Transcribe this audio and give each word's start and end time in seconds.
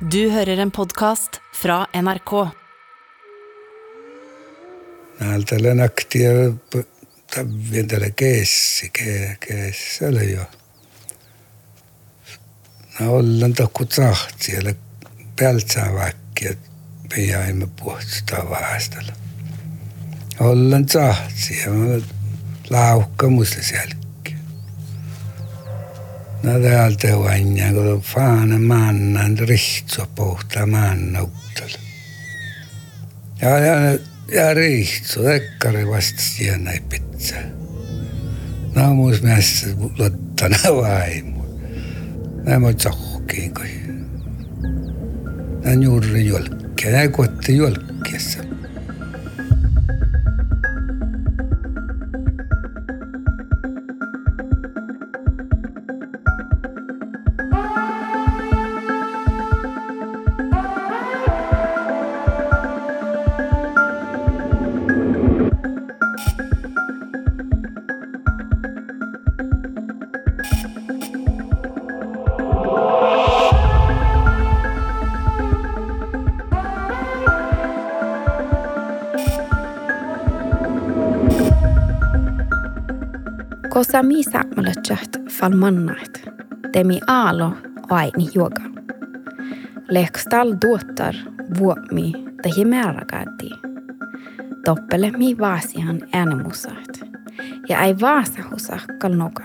Du 0.00 0.28
hører 0.28 0.58
en 0.60 0.70
podkast 0.70 1.38
fra 1.56 1.86
NRK. 1.96 2.32
tällä 5.48 5.74
naktia 5.74 6.30
tällä 7.88 8.10
keessi, 8.16 8.90
ke, 8.92 9.36
keessi 9.40 10.04
oli 10.04 10.32
jo. 10.32 10.44
No 13.00 13.12
ollaan 13.12 13.54
tokku 13.54 13.84
tahti 13.84 14.44
siellä 14.44 14.74
peltsää 15.36 15.94
väkkiä, 15.94 16.54
pijaimme 17.14 17.68
puhuttaa 17.80 18.50
väestöllä. 18.50 19.12
Ollaan 20.40 20.86
tahti 20.86 21.58
ja 21.58 21.72
laukka 22.70 23.28
musta 23.28 23.62
Nad 26.46 26.62
ajal 26.62 26.94
tõuanja, 27.02 27.72
kui 27.74 27.82
tuleb 27.82 28.02
faana 28.06 28.58
manna, 28.62 29.24
rihtsu 29.48 30.04
puhta 30.14 30.62
manna 30.70 31.24
uhtad. 31.26 31.72
Ja, 33.40 33.56
ja, 33.58 33.74
ja 34.30 34.44
rihtsu, 34.54 35.24
tekkari 35.26 35.82
vastas 35.88 36.36
tiianna 36.36 36.76
ei 36.76 36.82
pitsa. 36.88 37.42
No 38.76 38.94
muus 38.94 39.22
mielestä 39.22 39.74
lotta 39.98 40.50
vaimu. 40.76 41.42
Nämä 42.44 42.66
on 42.66 42.76
tsohkiin 42.76 43.54
kuin. 43.54 44.06
Nämä 45.64 45.76
on 45.76 45.82
juuri 45.82 46.26
jolkkia, 46.26 46.90
nämä 46.90 47.08
kuotti 47.08 47.56
jolkkia 47.56 48.20
Kosa 83.76 84.02
mi 84.02 84.22
saamalatsat 84.22 85.08
falmannait. 85.30 86.24
Temi 86.72 87.00
aalo 87.06 87.52
aini 87.90 88.28
juoga. 88.34 88.62
Lehkstal 89.88 90.54
tuottar 90.60 91.14
vuomi 91.58 92.12
tehi 92.42 92.64
määräkaati. 92.64 93.50
Toppele 94.64 95.10
mi 95.10 95.38
vaasihan 95.38 96.00
äänemusaat. 96.12 97.00
Ja 97.68 97.82
ei 97.82 98.00
vaasahusa 98.00 98.78
kalnoka. 98.98 99.44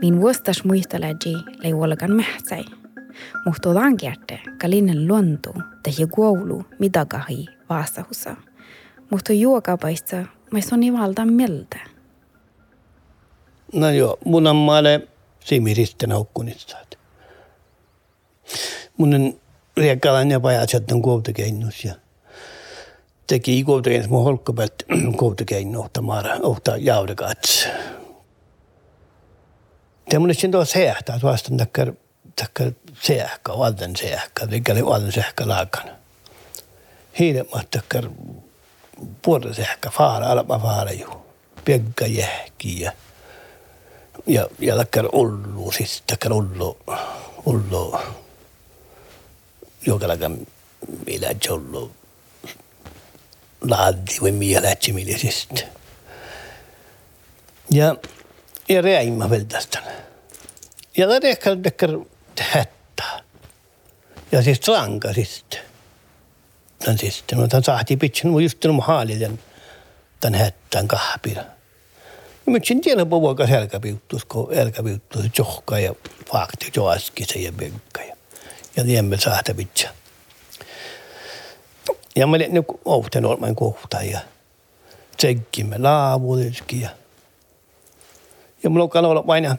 Min 0.00 0.20
vuostas 0.20 0.64
muisteleji 0.64 1.36
lei 1.62 1.72
olgan 1.72 2.12
mähtsäi. 2.12 2.64
Muhto 3.46 3.74
langierte 3.74 4.40
kalinen 4.60 5.08
luontu 5.08 5.54
tehi 5.82 6.06
kuoulu 6.06 6.64
midagahi 6.78 7.46
vaasahusa. 7.70 8.36
Muhto 9.10 9.32
juokapaista 9.32 10.16
mai 10.52 10.62
soni 10.62 10.92
valta 10.92 11.24
miltä. 11.24 11.93
No 13.74 13.90
joo, 13.90 14.18
mun 14.24 14.46
on 14.46 14.56
maale 14.56 15.00
simiristen 15.44 16.12
haukkunissa. 16.12 16.76
Mun 18.96 19.14
on 19.14 19.40
riekkalan 19.76 20.30
ja 20.30 20.40
pajatset 20.40 20.90
on 20.90 21.02
ja 21.84 21.94
teki 23.26 23.64
koulutukennus 23.64 24.10
mun 24.10 24.24
holkkapäät 24.24 24.74
koulutukennus 25.16 25.80
ohta 25.80 26.02
maara, 26.02 26.36
ohta 26.42 26.76
jaudekats. 26.76 27.68
Mun 30.18 30.34
sitten 30.34 30.50
tuossa 30.50 30.72
seähtää, 30.72 31.18
vastaan 31.22 31.56
takkar, 31.56 31.92
takkar 32.36 32.72
seähkä, 33.02 33.52
valten 33.58 33.96
seähkä, 33.96 34.46
rikkali 34.50 34.86
valten 34.86 35.12
seähkä 35.12 35.48
laakana. 35.48 35.90
Hiilemmat 37.18 37.70
takkar 37.70 38.10
puolta 39.22 39.54
seähkä, 39.54 39.90
faara, 39.90 40.26
alapa 40.26 40.58
faara 40.58 40.92
juu. 40.92 41.24
Piekka 41.64 42.06
jähki 42.06 42.80
ja 42.80 42.92
ja, 44.26 44.48
ja 44.58 44.76
takkar 44.76 45.08
ullu, 45.12 45.72
siis 45.72 46.02
takkar 46.06 46.32
ullu, 46.32 46.76
ullu, 47.46 47.98
joka 49.86 50.08
laga 50.08 50.30
millä 51.06 51.34
jollu 51.48 51.90
laaddi 53.64 54.20
või 54.20 54.32
mia 54.32 54.62
lätsimillisest. 54.62 55.64
Ja, 57.70 57.94
ja 58.68 58.82
räägime 58.82 59.30
veel 59.30 59.44
tästä. 59.48 59.82
Ja 60.96 61.08
ta 61.08 61.20
tekkar, 61.20 61.56
tekkar 61.62 61.98
hätta. 62.40 63.22
Ja 64.32 64.42
siis 64.42 64.60
tranka 64.60 65.12
siis. 65.12 65.44
Tän 66.84 66.98
siis, 66.98 67.24
no 67.32 67.48
tän 67.48 67.64
sahti 67.64 67.96
pitsin, 67.96 68.30
mutta 68.30 68.42
just 68.42 68.60
tämän 68.60 68.80
haaliden 68.80 69.38
tän 70.20 70.34
hättän 70.34 70.88
kahpira. 72.44 72.52
Mutta 72.52 72.68
sen 72.68 72.80
tiedä 72.80 73.06
puhuakaan 73.06 73.48
selkäpiuttus, 73.48 74.24
kun 74.24 74.54
selkäpiuttus 74.54 75.24
johka 75.38 75.78
ja 75.78 75.94
fakti 76.32 76.72
joaskise 76.76 77.38
ja 77.38 77.52
penkka 77.52 78.02
ja, 78.02 78.16
ja 78.76 78.84
tiemme 78.84 79.18
saada 79.18 79.54
pitää. 79.56 79.92
Ja 82.16 82.26
mä 82.26 82.38
nyt 82.38 82.64
ohten 82.84 83.24
olmaan 83.24 83.56
kohta 83.56 84.02
ja 84.02 84.20
tsekkimme 85.16 85.78
laavuudeskin 85.78 86.80
ja 86.80 86.90
ja 88.62 88.70
mulla 88.70 88.84
on 88.84 88.90
kanoilla 88.90 89.26
vain 89.26 89.58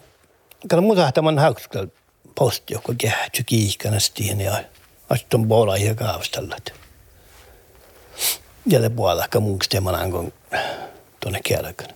kan 0.67 0.83
mun 0.83 0.95
sahtaman 0.95 1.39
haukskal 1.39 1.87
posti, 2.35 2.73
joka 2.73 2.93
kähtsy 2.97 3.43
kiihkanasti 3.43 4.27
ja 4.27 4.63
astun 5.09 5.47
puolella 5.47 5.77
ja 5.77 5.95
kaavastallat. 5.95 6.73
Ja 8.65 8.81
le 8.81 8.89
puolella, 8.89 9.27
kun 9.33 9.59
kun 10.11 10.33
tuonne 11.19 11.39
kielakana. 11.43 11.93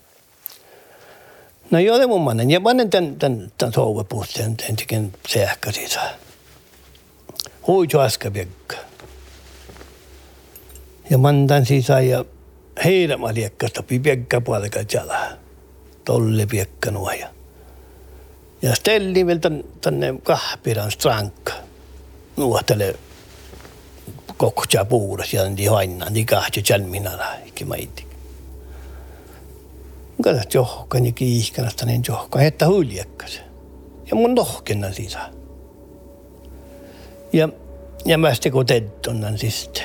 No 1.71 1.79
joo, 1.79 2.07
mun. 2.07 2.51
Ja 2.51 2.61
panen 2.61 2.89
tämän, 2.89 3.15
tämän, 3.15 3.51
tämän 3.57 3.73
souvapuusteen, 3.73 4.57
tämän 4.57 4.75
tiken 4.75 5.13
sähkö 5.27 5.71
sisään. 5.71 6.15
Huitu 7.67 7.99
äsken 7.99 8.33
piekka. 8.33 8.75
Ja 11.09 11.17
mantan 11.17 11.65
sisään 11.65 12.07
ja 12.07 12.25
heidämä 12.83 13.33
liekkasta 13.33 13.83
piekka 13.83 14.41
puolella 14.41 14.83
jalaa. 14.93 15.27
Tolle 16.05 16.45
piekka 16.45 16.91
nuoja. 16.91 17.27
Ja 18.61 18.75
stellin 18.75 19.27
vielä 19.27 19.39
tän, 19.39 19.63
tänne 19.81 20.13
kahpiran 20.23 20.91
strankka. 20.91 21.53
Nuohtele 22.37 22.95
kokcha 24.37 24.85
puuras 24.85 25.33
ja 25.33 25.49
niin 25.49 25.71
hainnan, 25.71 26.13
niin 26.13 26.25
kahti 26.25 26.63
jalminala, 26.69 27.33
ikki 27.45 27.65
maitti. 27.65 28.08
Kada 30.23 30.41
johkan 30.53 31.05
ja 31.05 31.11
kiihkanasta 31.11 31.85
niin 31.85 32.01
johkan, 32.07 32.41
että 32.41 32.67
huljekkas. 32.67 33.41
Ja 34.09 34.15
mun 34.15 34.35
nohkennan 34.35 34.93
sisään. 34.93 35.33
Ja, 37.33 37.49
ja 38.05 38.17
mä 38.17 38.33
sitten 38.33 38.51
kun 38.51 38.65
tettonnan 38.65 39.37
sitten. 39.37 39.83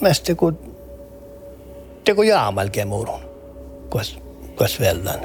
Mä 0.00 0.14
sitten 0.14 0.36
kun 0.36 0.58
teko 2.04 2.22
jaamalkeen 2.22 2.88
murun. 2.88 3.20
Kas, 3.88 4.18
kas 4.54 4.80
vellan. 4.80 5.20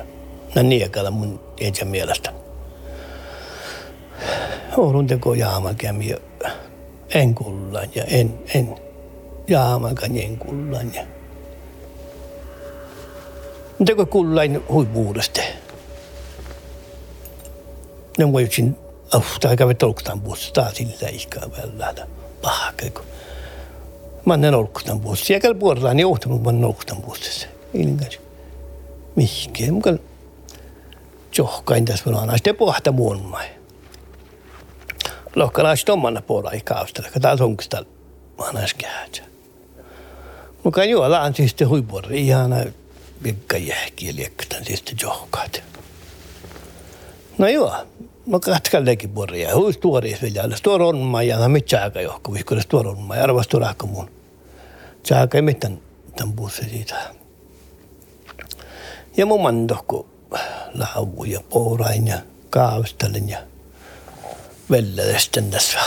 Nä 0.55 0.63
niekalla 0.63 1.11
mun 1.11 1.39
etsä 1.59 1.85
mielestä. 1.85 2.33
Oulun 4.77 5.07
teko 5.07 5.33
jaamalkeen 5.33 6.01
ja 6.01 6.17
en 7.13 7.35
kullan 7.35 7.89
ja 7.95 8.03
en, 8.03 8.39
en 8.55 8.75
jaamalkan 9.47 10.17
en 10.17 10.37
kullan 10.37 10.93
ja 10.93 11.03
Teko 13.83 14.05
kullain 14.05 14.63
huipuudesta. 14.69 15.41
Ne 18.17 18.33
voi 18.33 18.43
yksin 18.43 18.77
auttaa 19.13 19.55
käydä 19.55 19.73
tolkustan 19.73 20.21
puolesta 20.21 20.71
sillä 20.73 21.09
iskaa 21.09 21.51
välillä. 21.51 22.07
Pahka. 22.41 23.03
Mä 24.25 24.33
oon 24.33 24.55
olkustan 24.55 24.99
puolesta. 24.99 25.25
Siellä 25.25 25.55
puolella 25.55 25.93
niin 25.93 26.05
ohtanut 26.05 26.43
mä 26.43 26.49
oon 26.49 26.65
olkustan 26.65 27.01
puolesta. 27.01 27.45
Ilman 27.73 27.99
Mihkeä. 29.15 29.71
Mukaan 29.71 29.99
johkain 31.37 31.85
tässä 31.85 32.09
on 32.09 32.15
aina. 32.15 32.37
Sitten 32.37 32.55
pohta 32.55 32.91
muun 32.91 33.35
omana 35.93 36.21
puolella 36.21 36.51
Mukaan 40.63 40.89
juolaan 40.89 41.35
siis 41.35 41.51
sitten 41.51 41.69
huipuolella. 41.69 42.15
Ihana 42.15 42.57
pikka 43.23 43.57
jähkiä 43.57 44.15
liekkatan 44.15 44.65
sitten 44.65 44.95
johkaat. 45.01 45.63
No 47.37 47.47
joo, 47.47 47.75
no 48.25 48.39
katkaa 48.39 48.85
leki 48.85 49.07
porja. 49.07 49.55
Huis 49.55 49.77
tuoris 49.77 50.21
vielä. 50.21 50.55
Tuo 50.63 50.87
on 50.87 50.97
ma 50.97 51.23
ja 51.23 51.39
na 51.39 51.49
mit 51.49 51.65
chaaga 51.65 52.01
johku. 52.01 52.33
Vihko 52.33 52.55
tuo 52.69 52.79
on 52.79 52.99
ma. 52.99 53.13
Arvas 53.13 53.47
tuo 53.47 53.59
rahka 53.59 53.87
mun. 53.87 54.11
Chaaga 55.03 55.37
ei 55.37 55.41
mitään 55.41 55.81
tämän 56.15 56.33
bussi 56.33 56.69
siitä. 56.69 56.95
Ja 59.17 59.25
mun 59.25 59.41
mandohku 59.41 60.07
lauvu 60.73 61.23
ja 61.23 61.41
pourain 61.49 62.07
ja 62.07 62.17
kaavistelen 62.49 63.29
ja 63.29 63.39
vellesten 64.71 65.51
tässä. 65.51 65.79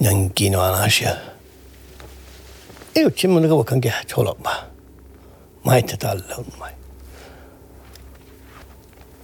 Nyankin 0.00 0.56
on 0.56 0.74
asia. 0.74 1.10
Ei 2.96 3.04
ole 3.04 3.12
semmoinen 3.16 3.50
kauan 3.50 3.80
kehät 3.80 4.16
holomaa. 4.16 4.69
Maitte 5.64 5.96
talle 5.96 6.34
on 6.38 6.44
mai. 6.58 6.70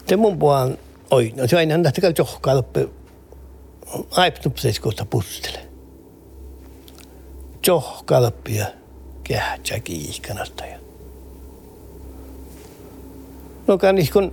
Te 0.06 0.16
mun 0.16 0.38
puhan, 0.38 0.78
oi, 1.10 1.32
no 1.36 1.48
se 1.48 1.56
aina 1.56 1.78
nähtä 1.78 2.00
kalli 2.00 2.14
johkaa 2.18 2.56
loppu. 2.56 2.80
Aipnupseis 4.10 4.80
kohta 4.80 5.04
pustele. 5.04 5.58
Johkaa 7.66 8.22
loppu 8.22 8.50
ja 8.50 8.66
kehtsä 9.24 9.80
kiihkanasta. 9.80 10.66
Ja. 10.66 10.78
No 13.66 13.78
kan 13.78 13.98
ihkon, 14.04 14.32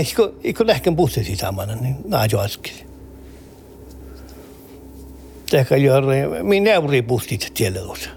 ihkon, 0.00 0.34
ihkon 0.44 0.66
lähkän 0.66 0.96
pussesi 0.96 1.36
samana, 1.36 1.74
niin 1.74 1.96
naajo 2.04 2.38
askisi. 2.38 2.86
Tehkä 5.50 5.76
juuri, 5.76 6.42
minä 6.42 6.70
neuri 6.70 7.02
pustit 7.02 7.50
tielle 7.54 7.82
osa. 7.82 8.10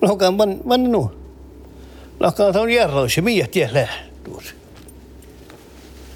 No 0.00 0.16
kan 0.16 0.34
man, 0.34 0.60
man 0.64 0.92
nu. 0.92 1.21
Kan 2.30 2.56
on 2.56 2.70
järroisi, 2.70 3.20
miä 3.20 3.46
tielle 3.46 3.88
tuossa. 4.24 4.54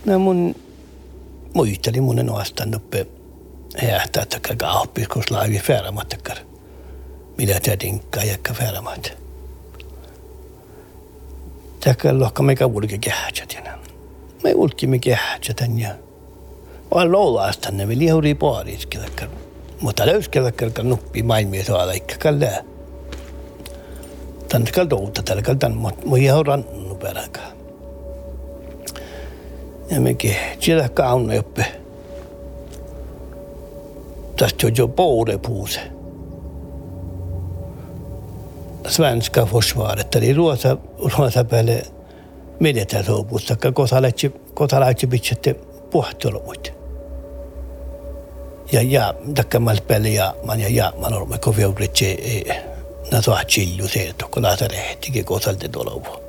No 0.04 0.18
mun 0.18 0.54
muisteli 1.54 2.00
mun 2.00 2.18
en 2.18 2.32
vastaan 2.32 2.76
uppe 2.76 3.06
hähtää, 3.76 4.22
että 4.22 4.40
kauppis, 4.58 5.08
kun 5.08 5.22
laivi. 5.30 5.62
Mitä 7.38 7.60
te 7.60 7.76
tinkkaa 7.76 8.24
jäkkä 8.24 8.52
färamatta. 8.52 9.10
Täkkä 11.80 12.18
lohka 12.18 12.42
meikä 12.42 12.66
ulki 12.66 13.00
ja 13.06 13.78
Me 14.44 14.54
ulki 14.54 14.86
me 14.86 14.98
kähtsät 14.98 15.62
ja 15.76 15.94
olen 16.90 17.12
loulaasta 17.12 17.70
ne 17.70 17.88
vielä 17.88 18.02
juuri 18.02 18.34
puoliskelekkar. 18.34 19.28
Mutta 19.80 20.06
löyskelekkar 20.06 20.70
nuppi 20.82 21.22
maailmia 21.22 21.64
saada 21.64 21.92
ikkä 21.92 22.18
Tän 24.48 24.66
skal 24.66 24.90
douta 24.90 25.22
tällä 25.22 25.42
kaltan, 25.42 25.76
mutta 25.76 26.16
ihan 26.18 26.46
rannu 26.46 26.94
peräkään. 26.94 27.56
Ja 29.90 30.00
mekin 30.00 30.36
siellä 30.60 30.88
kauna 30.88 31.34
joppe. 31.34 31.66
Tästä 34.36 34.66
on 34.66 34.72
jo 34.76 34.88
pourepuuse. 34.88 35.80
Svenska 38.88 39.46
försvaret, 39.46 40.14
eli 40.14 40.32
ruosa, 40.32 40.76
ruosa 41.18 41.44
päälle 41.44 41.82
militärsopusta, 42.60 43.56
kotalaitsi, 43.72 44.32
kotalaitsi 44.54 45.06
pitsette 45.06 45.54
puhtolomuit. 45.90 46.72
Ja 48.72 48.82
ja, 48.82 49.14
takka 49.34 49.60
mal 49.60 49.76
päälle 49.86 50.08
ja 50.08 50.34
man 50.44 50.60
ja 50.60 50.68
ja 50.68 50.92
man 51.00 51.14
olemme 51.14 51.38
나서아치 53.10 53.78
요새 53.78 54.12
듣고 54.18 54.40
나서래 54.40 54.96
되게 55.00 55.22
고살때 55.22 55.68
돌아오고. 55.68 56.26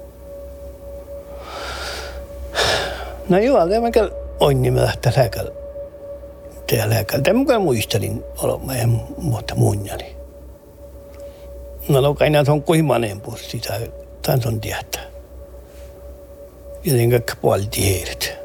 나요 3.28 3.58
아가 3.58 3.80
막을 3.80 4.12
언니마 4.40 4.92
따라갈 4.94 5.52
때라갈 6.66 7.24
때문에 7.24 7.58
뭐 7.58 7.74
이스터린 7.74 8.24
얼마에 8.38 8.86
못 8.86 9.46
모냐니. 9.56 10.16
나로 11.90 12.14
가이나 12.14 12.44
손고이 12.44 12.82
만에 12.82 13.14
보시다 13.16 13.78
단선 14.22 14.60
디았다. 14.60 15.08
이런가 16.84 17.20
그볼 17.20 17.70
디에르트 17.70 18.38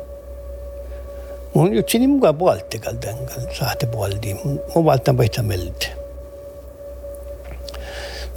뭐 1.53 1.69
유치님 1.69 2.19
가볼 2.19 2.69
때갈 2.69 2.99
땐갈 2.99 3.53
사태 3.53 3.89
볼디 3.89 4.35
뭐 4.35 4.59
왔다 4.75 5.13
바이타 5.13 5.43
멜트 5.43 6.02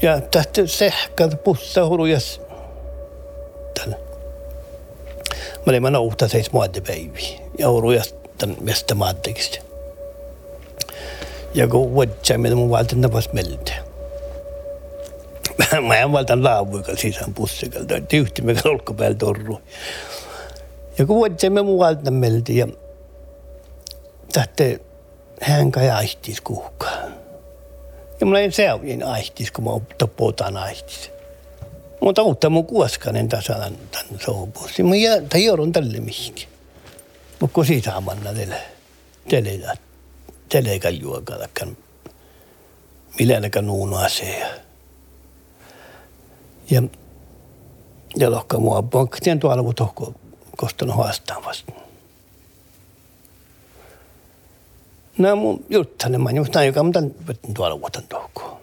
Ja 0.01 0.21
tästä 0.21 0.67
sähkät 0.67 1.43
pussa 1.43 1.85
hurujas 1.85 2.41
tällä. 3.79 3.95
Mä 5.55 5.63
olin 5.67 5.81
mä 5.81 5.99
uutta 5.99 6.27
seis 6.27 6.51
muotipäivi. 6.51 7.41
Ja 7.57 7.69
hurujas 7.69 8.15
tämän 8.37 8.57
mistä 8.61 8.95
maattekista. 8.95 9.57
Ja 11.53 11.67
kun 11.67 11.93
vuodessa 11.93 12.37
mitä 12.37 12.55
mun 12.55 12.69
valtaan 12.69 13.01
napas 13.01 13.29
meiltä. 13.33 13.71
Mä 15.87 15.97
en 15.97 16.11
valtaan 16.11 16.43
laavuikal 16.43 16.95
sisään 16.95 17.33
pussikalta. 17.33 18.01
Tyyhti 18.01 18.41
me 18.41 18.55
olkapäällä 18.65 19.17
torru. 19.17 19.61
Ja 20.97 21.05
kun 21.05 21.15
vuodessa 21.15 21.49
me 21.49 21.61
mun 21.61 21.79
valtaan 21.79 22.13
meiltä 22.13 22.51
ja 22.51 22.67
tästä 24.33 24.63
hän 25.41 25.71
kai 25.71 25.89
aihtis 25.89 26.41
kuhkaa. 26.41 27.24
Ja 28.19 28.25
mulla 28.25 28.39
ei 28.39 28.51
seuvin 28.51 29.03
aihtis, 29.03 29.51
kun 29.51 29.63
mä 29.63 29.69
tappotan 29.97 30.57
aihtis. 30.57 31.11
Mutta 32.01 32.21
uutta 32.21 32.49
mun 32.49 32.65
kuoskanen 32.65 33.29
tasalan 33.29 33.77
tämän 33.91 34.19
soupussi. 34.25 34.83
Mä 34.83 34.95
jää, 34.95 35.21
joudun 35.45 35.71
tälle 35.71 35.99
mihinkin. 35.99 36.47
Mutta 37.39 37.53
kun 37.53 37.65
siitä 37.65 37.95
amanna 37.95 38.33
teille, 38.33 38.61
teille, 39.29 39.77
teille 40.49 40.89
juokalakan, 40.89 41.77
millään 43.19 43.51
nuunaa 43.61 44.09
se. 44.09 44.39
Ja, 46.71 46.83
ja, 48.15 48.31
lohka 48.31 48.59
mua 48.59 48.83
pankktien 48.83 49.39
tuolla, 49.39 49.63
kun 49.63 49.75
tohko 49.75 50.13
haastaan 50.91 51.45
vastaan. 51.45 51.84
No 55.17 55.29
just 55.69 55.89
näin, 56.55 56.67
joka 56.67 56.83
mä 56.83 56.91
tän 56.91 57.11
vetin 57.27 57.53
tuolla 57.53 57.81
vuotan 57.81 58.03
tohkoon. 58.03 58.57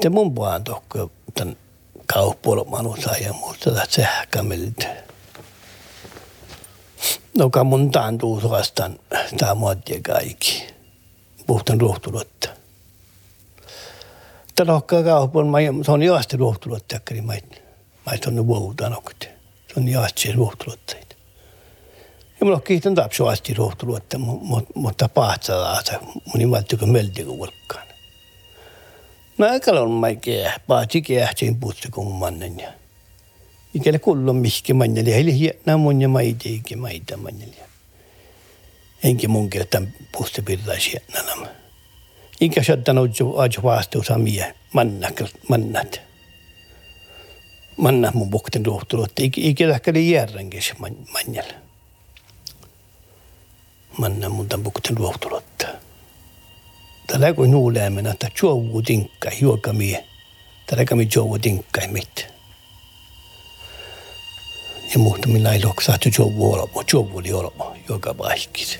Te 0.00 0.08
mun 0.08 0.34
puhan 0.34 0.64
tohko 0.64 1.10
tän 1.34 1.56
kauppuolo 2.06 2.64
manu 2.64 2.96
sai 2.96 3.22
ja 3.22 3.32
muusta 3.32 3.70
tätä 3.70 3.86
sähkämeltä. 3.88 4.96
No 7.38 7.50
ka 7.50 7.64
mun 7.64 7.90
taantuu 7.90 8.40
suastaan 8.40 8.98
tää 9.38 9.54
muotia 9.54 10.00
kaikki. 10.02 10.66
Puhtan 11.46 11.80
se 15.84 15.92
on 15.92 16.02
joasti 16.02 16.36
ruohtulotta, 16.36 17.00
niin 17.10 17.26
mä 17.26 17.34
on 18.28 18.36
vuotaan 18.46 18.98
okte. 18.98 19.26
Se 19.74 19.80
on 19.80 19.88
ruohtulotta. 20.32 20.96
Ja 22.40 22.46
mulla 22.46 22.60
kiitän 22.60 22.94
tapsu 22.94 23.26
asti 23.26 23.54
ruhtulu, 23.54 23.96
että 23.96 24.18
mutta 24.74 25.08
pahtsaa 25.08 25.82
se 25.82 25.98
mun 26.00 26.40
imaltuko 26.40 26.86
meltiku 26.86 27.38
vulkkaan. 27.38 27.86
Mä 29.38 29.50
aikalla 29.50 29.80
on 29.80 29.90
maikea, 29.90 30.52
paatsi 30.66 31.02
kehtsin 31.02 31.60
puutsi 31.60 31.88
kun 31.90 32.12
mannen 32.12 32.60
ja. 32.60 32.72
Ikällä 33.74 33.98
kullon 33.98 34.36
mihki 34.36 34.72
manneli, 34.72 35.14
heille 35.14 35.34
hienä 35.34 35.76
mun 35.76 36.02
ja 36.02 36.08
maitiikin 36.08 36.78
maita 36.78 37.16
manneli. 37.16 37.56
Enkä 39.02 39.28
mun 39.28 39.50
kertaan 39.50 39.92
puutsi 40.12 40.42
pirtaisi 40.42 40.90
hienä 40.92 41.48
Ikä 42.40 42.62
shottan 42.62 42.98
oju 42.98 43.36
aju 43.36 43.62
vastuusa 43.62 44.18
mie, 44.18 44.54
mannat, 44.72 45.14
mannat. 45.48 46.00
Mun 48.14 48.30
bukten 48.30 48.66
ruhtulu, 48.66 49.04
että 49.04 49.22
ikä 49.36 49.68
lähkäli 49.68 50.10
järrenkin 50.10 50.62
mannella 50.78 51.69
manna 54.00 54.28
mun 54.28 54.48
tämän 54.48 54.64
bukten 54.64 54.96
ruohtulottaa. 54.96 55.70
Tällä 57.06 57.32
kun 57.32 57.50
nuuleemena, 57.50 58.10
että 58.10 58.30
juovu 58.42 58.82
tinkkai, 58.82 59.32
juoka 59.40 59.72
mie. 59.72 60.06
Tällä 60.66 60.84
kami 60.84 61.08
juovu 61.14 61.38
tinkkai 61.38 61.88
mit. 61.88 62.26
Ja 64.92 64.98
muuta 64.98 65.28
minä 65.28 65.52
ei 65.52 65.64
loksaa, 65.64 65.94
että 65.94 66.10
juovu 66.18 66.52
olmo, 66.52 66.82
juovu 66.92 67.18
oli 67.18 67.32
olmo, 67.32 67.76
joka 67.88 68.18
vaihkis. 68.18 68.78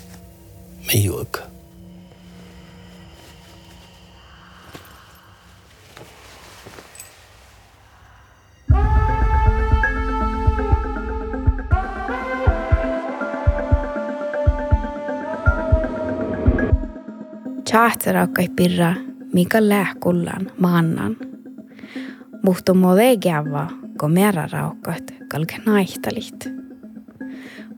Me 0.87 0.93
juoka. 0.93 1.50
Chahteraukkai 17.71 18.49
pirra, 18.57 18.95
mikä 19.33 19.69
lähkullan 19.69 20.51
maannan. 20.59 21.17
Muhtu 22.43 22.75
modegiava, 22.75 23.71
kun 24.01 24.13
merä 24.13 24.49
raukkat 24.53 25.05
kalke 25.33 25.57
naihtalit. 25.67 26.49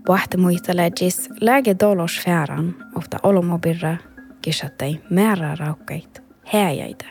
Vahte 0.08 0.36
muistelegis 0.36 1.28
lääge 1.40 1.76
dolosfääran, 1.80 2.74
ofta 2.94 3.18
olomobirra 3.22 3.96
kisattai 4.42 5.00
määrä 5.10 5.54
raukkeit, 5.54 6.22
häjäitä. 6.44 7.06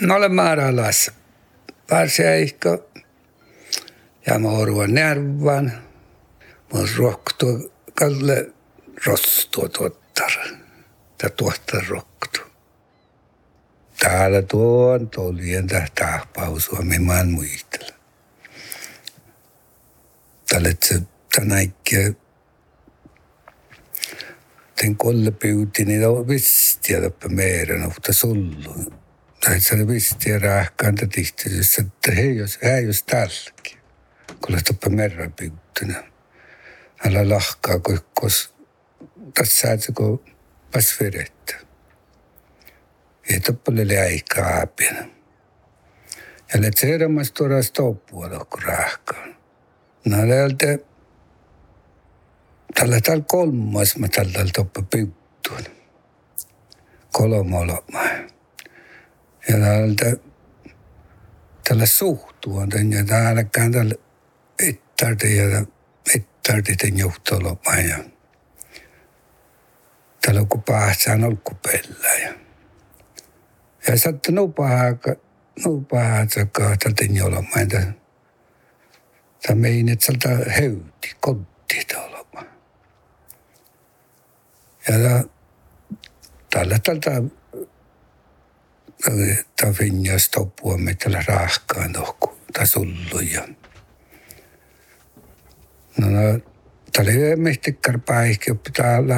No 0.00 0.14
olen 0.14 0.32
määrälässä. 0.32 1.12
Varsiaikka. 1.90 2.78
Ja 4.26 4.38
mä 4.38 4.48
oruan 4.48 4.94
närvan. 4.94 5.72
Mä 6.74 6.80
rohtu 6.98 7.72
kalle 7.94 8.52
rostua 9.06 9.68
tuottar. 9.68 10.30
Tää 11.18 11.30
tuottar 11.30 11.84
roktu. 11.88 12.40
Täällä 14.00 14.42
tuon 14.42 15.10
tolien 15.10 15.66
tähtääpau 15.66 16.60
Suomi 16.60 16.98
maan 16.98 17.30
muistella. 17.30 17.92
Tälle 20.48 20.76
se 20.84 21.02
tänäikkiä 21.34 22.12
den 24.82 24.96
kolle 24.96 25.30
pyytin, 25.30 25.88
niin 25.88 26.08
on 26.08 26.28
vistiä 26.28 27.02
läppä 27.02 27.28
meidän, 27.28 27.80
mutta 27.80 28.12
sullu. 28.12 28.92
Tai 29.44 29.60
se 29.60 29.74
oli 29.74 29.86
vistiä 29.88 30.38
rääkkään 30.38 30.94
tihtisyys, 31.12 31.78
että 31.78 32.12
hei 32.16 32.36
jos, 32.36 32.58
hei 32.62 32.84
jos 32.84 33.02
tälläkin. 33.02 33.78
Kun 34.40 34.54
olet 34.54 34.70
läppä 34.70 34.88
merran 34.90 35.32
pyyttinä. 35.32 36.04
Älä 37.06 37.28
lahkaa, 37.28 37.80
kos 38.14 38.54
tässä 39.34 39.76
se 39.76 39.92
kun 39.92 40.24
pas 40.72 41.00
verettä. 41.00 41.54
Ei 43.30 43.40
toppele 43.40 44.00
aikaa 44.00 44.60
apina. 44.60 45.00
Ja 46.54 46.62
let 46.62 46.76
seuraamassa 46.76 47.34
tuoda 47.34 47.62
kun 48.44 48.62
rääkkään. 48.62 49.36
No 50.04 50.16
täältä 50.16 50.78
tällä 52.74 53.00
tällä 53.00 53.24
kolmas 53.28 53.96
mä 53.96 54.08
tällä 54.08 54.50
toppa 54.54 54.82
pyttuun. 54.82 55.64
Kolmolomaa. 57.12 58.08
Ja 59.48 59.58
täältä 59.60 60.16
tällä 61.68 61.86
suhtuun 61.86 62.68
ja 62.90 63.04
täälläkään 63.04 63.72
tällä 63.72 63.94
ittarti 64.62 65.36
ja 65.36 65.64
ittarti 66.14 66.76
tän 66.76 66.98
johtolomaa 70.26 70.36
ja 70.36 70.44
tällä 70.44 70.46
kun 70.48 70.62
päästään 70.62 71.24
olkupellä 71.24 72.14
ja 72.14 72.34
ja 73.88 73.98
sitten 73.98 74.34
nupahaa 74.34 74.94
nupahaa 75.64 76.26
tsakaa 76.26 76.76
tältä 76.76 77.04
jolomaa 77.04 77.66
Tämä 79.42 79.60
mein, 79.60 79.88
että 79.88 80.06
sieltä 80.06 80.50
heyti, 80.50 81.16
kontti 81.20 81.84
tuolla. 81.92 82.44
Ja 84.88 85.24
tällä 86.50 86.78
tältä 86.78 87.10
ta 89.60 89.72
finja 89.72 90.18
stoppua 90.18 90.78
me 90.78 90.94
tällä 90.94 91.24
rahkaan 91.28 91.92
tohku 91.92 92.38
ta 92.52 92.66
sullu 92.66 93.20
ja 93.32 93.48
no 95.98 96.10
no 96.10 96.40
tällä 96.92 97.10
ei 97.10 97.36
mehtikkar 97.36 97.98
paikki 98.06 98.54
pitää 98.54 99.08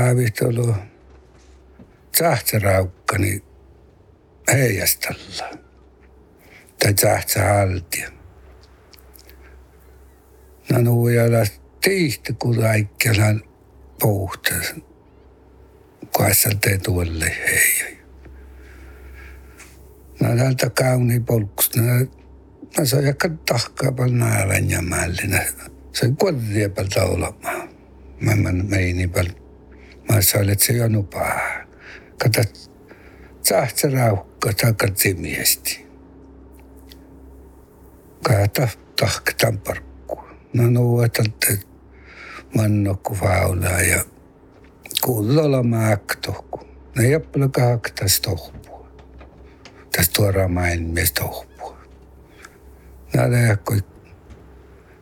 tsahtsa 2.12 2.58
raukka 2.58 3.18
niin 3.18 3.42
heijastalla 4.52 5.58
tai 6.78 6.94
tsahtsa 6.94 7.40
haltia 7.44 8.10
no 10.70 10.78
nuujalla 10.78 11.38
tihti 11.80 12.32
kun 12.32 12.64
aikkelan 12.64 13.42
puhtaisen 14.00 14.82
kahdeksalta 16.16 16.70
tuolle 16.82 17.36
hei. 17.46 17.98
No 20.20 20.36
täältä 20.36 20.70
kauni 20.70 21.20
polkus. 21.20 21.70
No, 21.76 22.84
se 22.84 22.96
on 22.96 23.38
tahkaa 23.48 23.92
paljon 23.92 24.18
näävän 24.18 24.70
ja 24.70 24.82
mällinen. 24.82 25.46
sa 25.92 26.06
ei 26.06 26.12
kordi 26.18 26.62
ei 26.62 26.68
pea 26.68 26.84
laulama. 26.96 27.52
ma 28.20 28.32
olen 28.32 28.66
meini 28.70 29.08
peal, 29.08 29.30
ma 30.08 30.20
saan, 30.22 30.50
et 30.50 30.60
see 30.60 30.74
ei 30.76 30.82
olnud 30.84 31.08
paha. 31.10 31.64
aga 32.14 32.30
ta 32.30 32.44
tahtis 33.48 33.92
rauhka, 33.92 34.52
ta 34.52 34.66
hakkab 34.66 34.94
timmi 34.94 35.34
hästi. 35.36 35.86
aga 38.24 38.48
ta 38.48 38.68
tahk 38.96 39.34
tamparku, 39.40 40.20
no 40.52 40.70
no 40.70 40.86
võtad, 40.96 41.32
et 41.50 41.66
ma 42.54 42.62
olen 42.62 42.82
nagu 42.84 43.16
vaula 43.20 43.76
ja 43.82 44.04
kuulda 45.02 45.42
olema 45.42 45.86
hakk-tohku. 45.90 46.66
no 46.94 47.02
ja 47.02 47.20
pole 47.20 47.48
ka 47.48 47.70
hakkas 47.74 48.20
tohku, 48.20 48.84
ta 49.92 50.04
tore 50.12 50.48
maailm, 50.48 50.92
mis 50.94 51.12
tohku. 51.12 51.74
Nad 53.14 53.32
ei 53.32 53.48
hakka 53.48 53.80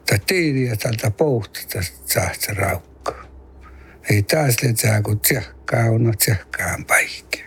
Tämä 0.08 0.18
tiiriä 0.26 0.76
tältä 0.76 1.10
pohti 1.10 1.66
tästä 1.72 1.98
saasta 2.06 2.54
raukka. 2.54 3.14
Ei 4.10 4.22
taas 4.22 4.56
letsää 4.62 5.02
kun 5.02 5.20
tsehkaa 5.20 5.84
on 5.84 6.12
tsehkaan 6.18 6.84
paikki. 6.84 7.44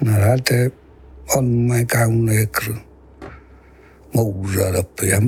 No 0.00 0.12
täältä 0.12 0.54
on 1.36 1.44
mai 1.44 1.84
kauneekru 1.84 2.74
muura 4.14 4.72
loppu 4.72 5.04
ja, 5.04 5.22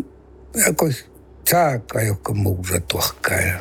ja 0.67 0.73
kun 0.73 0.93
saakka 1.51 2.03
joka 2.03 2.35
muura 2.35 2.81
tuokkaa 2.81 3.41
ja 3.41 3.59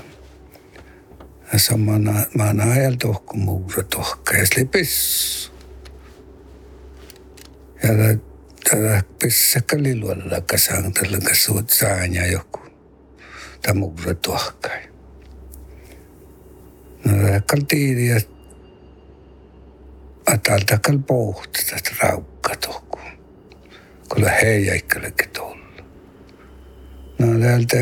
samana 1.58 2.26
man 2.38 2.62
ajal 2.62 2.96
tohku 3.02 3.38
muura 3.38 3.84
tohka 3.84 4.34
ja 4.34 4.46
sli 4.46 4.66
pissu. 4.66 5.52
Ja 7.84 7.90
tätä 8.70 9.04
pissäkkä 9.20 9.78
lilualla 9.84 10.42
kasang 10.42 10.94
tällä 10.94 11.18
kasuut 11.28 11.70
saanya 11.70 12.26
joku. 12.26 12.60
Tämä 13.62 13.80
muura 13.80 14.14
tohka. 14.14 14.70
No 17.06 17.14
kaltiiri 17.52 18.08
ja 18.08 18.20
atalta 20.34 20.78
kal 20.78 20.98
pohti 21.08 21.66
tästä 21.70 21.92
raukka 22.02 22.56
tohku. 22.56 23.00
Kyllä 24.14 24.32
heijäikkäläkin 24.32 25.30
tuolla. 25.30 25.84
No 27.20 27.40
täältä 27.40 27.78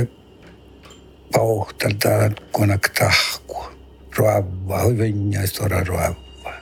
pauhtalta 1.31 2.09
konak 2.51 2.89
tahkua. 2.89 3.75
Ruavaa, 4.17 4.83
hyvin 4.83 5.31
ja 5.31 5.47
stora 5.47 5.83
ruavaa. 5.83 6.53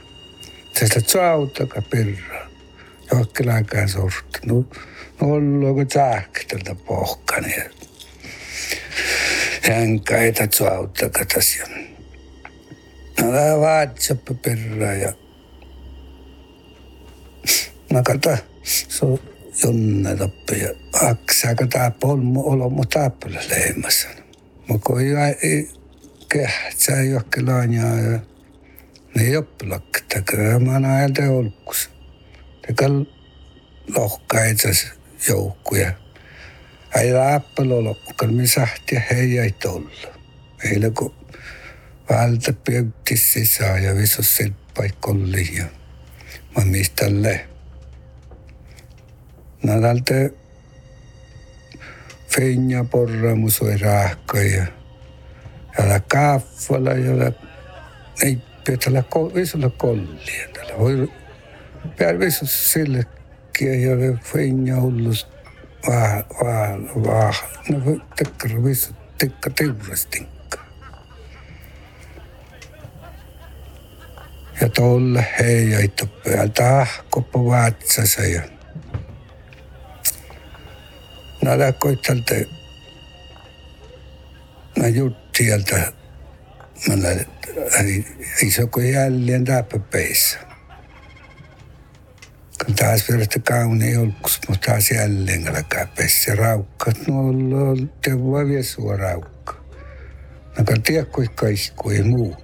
Tästä 0.79 1.01
tsautaka 1.01 1.81
pirra. 1.81 2.42
Johkelaakaan 3.13 3.89
sortta. 3.89 4.39
No, 4.45 4.65
no 5.21 5.27
olluuko 5.27 5.85
tsähkältä 5.85 6.75
pohkani. 6.75 7.55
Hänkäitä 9.61 10.47
tsautaka 10.47 11.25
tässä. 11.33 11.63
No 13.21 13.31
tää 13.31 13.59
vaatsappa 13.59 14.33
pirra 14.33 14.93
ja 14.93 15.13
mä 17.93 18.01
kata, 18.03 18.37
se 18.63 19.05
on 19.05 19.19
jonne 19.63 20.15
tappi 20.15 20.59
ja 20.59 20.69
aksaaka 20.93 21.67
tää 21.67 21.91
polmu 21.91 22.49
olo 22.49 22.69
mu 22.69 22.85
tappilla 22.85 23.39
leimassa. 23.49 24.07
Mä 24.69 24.79
kun 24.83 25.01
ei 25.41 25.69
kehtsää 26.29 27.01
johonkin 27.01 27.47
ja 27.47 28.19
ne 29.15 29.23
ei 29.23 29.37
oppilakta, 29.37 30.21
kyllä 30.21 30.59
mä 30.59 30.71
oon 30.71 30.85
ajalta 30.85 31.21
olkus. 32.69 32.77
Teka 32.77 32.85
lohkaita 33.95 34.67
joukkuja. 35.29 35.93
Ei 36.95 37.13
läppälä 37.13 37.83
loppukaan, 37.83 38.33
me 38.33 38.47
sahtia 38.47 39.01
hei 39.11 39.39
ei 39.39 39.51
tolla. 39.51 40.13
Meillä 40.63 40.89
kun 40.89 41.15
vältä 42.09 42.53
pöytti 42.53 43.17
sisään 43.17 43.83
ja 43.83 43.95
visus 43.95 44.35
silppaikkolli 44.35 45.55
ja 45.57 45.65
mä 46.57 46.65
mistä 46.65 47.05
le. 47.09 47.47
Tältä 49.81 50.13
Feinja 52.35 52.83
porra 52.83 53.35
musoi 53.35 53.77
rahka 53.77 54.37
ja 54.37 54.65
ja 55.77 55.89
la 55.89 55.99
kaffala 55.99 56.91
ja 56.91 57.19
la 57.19 57.31
ei 58.23 58.37
pitää 58.65 58.93
la 58.93 59.33
visulla 59.35 59.69
kollia. 59.69 60.47
Voi 60.79 61.11
Tal 61.97 62.31
se 62.31 62.85
les 62.85 63.05
que 63.53 63.95
ver 63.95 64.17
feña 64.17 64.77
o 64.81 64.89
los 64.89 65.27
va 65.87 66.25
va 66.41 66.77
va 67.05 67.31
no 67.69 68.01
te 68.15 68.25
crees 68.37 68.89
te 69.17 69.27
te 69.27 69.65
ja 74.59 74.69
tol 74.69 75.17
hei 75.37 75.75
aitab 75.75 76.09
pealta 76.23 76.87
koppu 77.09 77.39
vaatsa 77.49 78.25
ja 78.25 78.41
nad 81.43 81.61
hakkasid 81.65 81.99
talt 82.05 82.31
no 84.77 84.87
jutti 84.87 85.43
sieltä 85.43 85.91
mä 86.87 87.09
ei 88.41 88.51
se 88.51 88.65
kun 88.65 88.87
jäljen 88.87 89.45
täppäpeissä 89.45 90.52
Taas 92.83 93.09
verratta 93.09 93.39
kauni 93.39 93.93
julkus, 93.93 94.39
mutta 94.49 94.71
taas 94.71 94.91
jälleen 94.91 95.47
alkaa 95.47 95.87
pessä 95.95 96.35
raukkat. 96.35 97.07
No 97.07 97.19
on 97.19 97.91
tevua 98.01 98.45
viesua 98.45 98.97
raukka. 98.97 99.63
Kan 100.65 100.81
tiedä 100.83 101.05
kuinka 101.05 101.47
isku 101.47 101.89
ei 101.89 102.03
muu. 102.03 102.35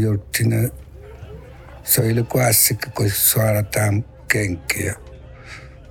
Juttin, 0.00 0.72
se 1.82 2.00
oli 2.00 2.22
kuin 2.22 2.44
ässikkä, 2.44 2.90
kun 2.90 3.10
suorataan 3.10 4.04
kenkiä. 4.28 4.94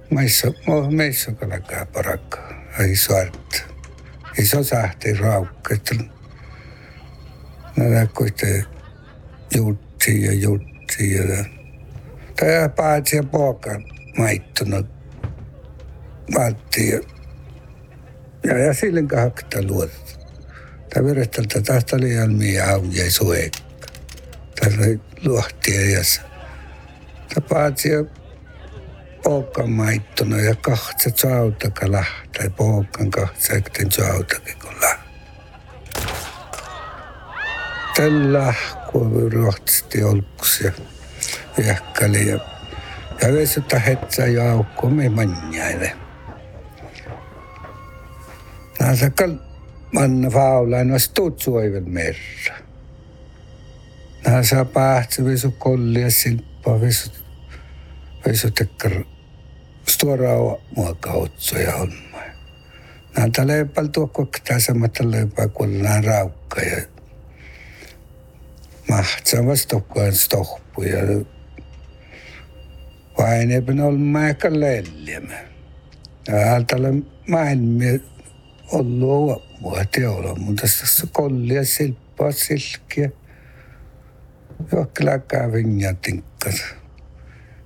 Meissä, 0.10 0.48
meissä 0.92 1.32
alkaa 1.42 1.86
parakka. 1.86 2.54
Ei 2.80 2.96
suorta. 2.96 3.64
Ei 4.38 4.46
se 4.46 4.64
sahti 4.64 5.14
raukka. 5.14 5.76
Mä 7.78 8.08
kuitenkin 8.18 8.66
jutti 9.56 10.24
ja 10.26 10.34
jutti 10.34 11.16
ja 11.16 11.57
Paitsi 12.76 13.16
ja 13.16 13.24
poika 13.24 13.82
maittunut 14.18 14.86
Matti. 16.34 16.92
Ja, 18.44 18.58
ja 18.58 18.74
silloin 18.74 19.08
kahakta 19.08 19.64
luot. 19.64 19.92
Tämä 20.90 21.06
veresteltä 21.06 21.62
tästä 21.62 21.96
oli 21.96 22.14
jalmia 22.16 22.70
auja 22.70 23.12
suekka. 23.12 23.88
Tässä 24.60 24.82
oli 24.82 25.02
luohtia 25.26 25.90
ja 25.90 26.00
Tämä 27.34 27.48
paitsi 27.50 27.90
ja 27.90 28.04
poika 29.24 29.68
maittunut 29.68 30.40
ja 30.40 30.56
kahtsa 30.56 31.10
sautaka 31.16 31.92
lähtee. 31.92 32.44
Ja 32.44 32.50
poikan 32.50 33.12
kahtsa 33.12 33.54
ekten 33.54 33.92
sautakin 33.92 34.60
kun 34.62 34.76
lähtee. 34.82 35.08
Tällä 37.96 38.54
kun 38.92 39.32
ruotsasti 39.34 40.04
olksia 40.04 40.72
viehkali 41.58 42.28
ja, 42.28 42.40
ja 43.22 43.34
vesutta 43.34 43.80
hetsä 43.80 44.26
ja 44.26 44.52
aukko 44.52 44.90
me 44.90 45.10
manjaille. 45.10 45.92
Nasakal 48.80 49.36
manna 49.94 50.30
faulain 50.30 50.92
was 50.92 51.10
tuut 51.10 51.40
suoivel 51.40 51.86
merra. 51.86 52.56
Nasa 54.28 54.66
pahtsi 54.66 55.26
visu 55.26 55.52
kolli 55.52 56.02
ja 56.02 56.12
silppa 56.12 56.82
visu, 56.82 57.12
visu 58.28 58.52
tekkar 58.52 58.92
stora 59.88 60.30
muokka 60.76 61.12
otsoja 61.12 61.72
homma. 61.72 62.22
Nanta 63.18 63.48
leipal 63.48 63.88
tuokko 63.88 64.28
tasamatta 64.48 65.12
leipaa 65.12 65.48
kuullaan 65.48 66.04
raukka 66.04 66.62
ja 66.62 66.82
mahtsa 68.90 69.46
vastokkaan 69.46 70.14
stohpu 70.14 70.84
ja 70.84 71.00
vainepin 73.18 73.82
olemme 73.82 74.26
aika 74.26 74.48
lelliämä. 74.52 75.38
Täältä 76.24 76.76
maailmia 77.28 78.00
ollut 78.72 79.44
mua 79.60 79.86
teolla, 79.92 80.36
mutta 80.36 80.62
tässä 80.62 81.08
kollia 81.12 81.66
silppaa 81.66 82.32
silkkiä. 82.32 83.10
Johkilla 84.72 85.18
kävin 85.18 85.80
ja 85.80 85.94
tinkkas. 85.94 86.64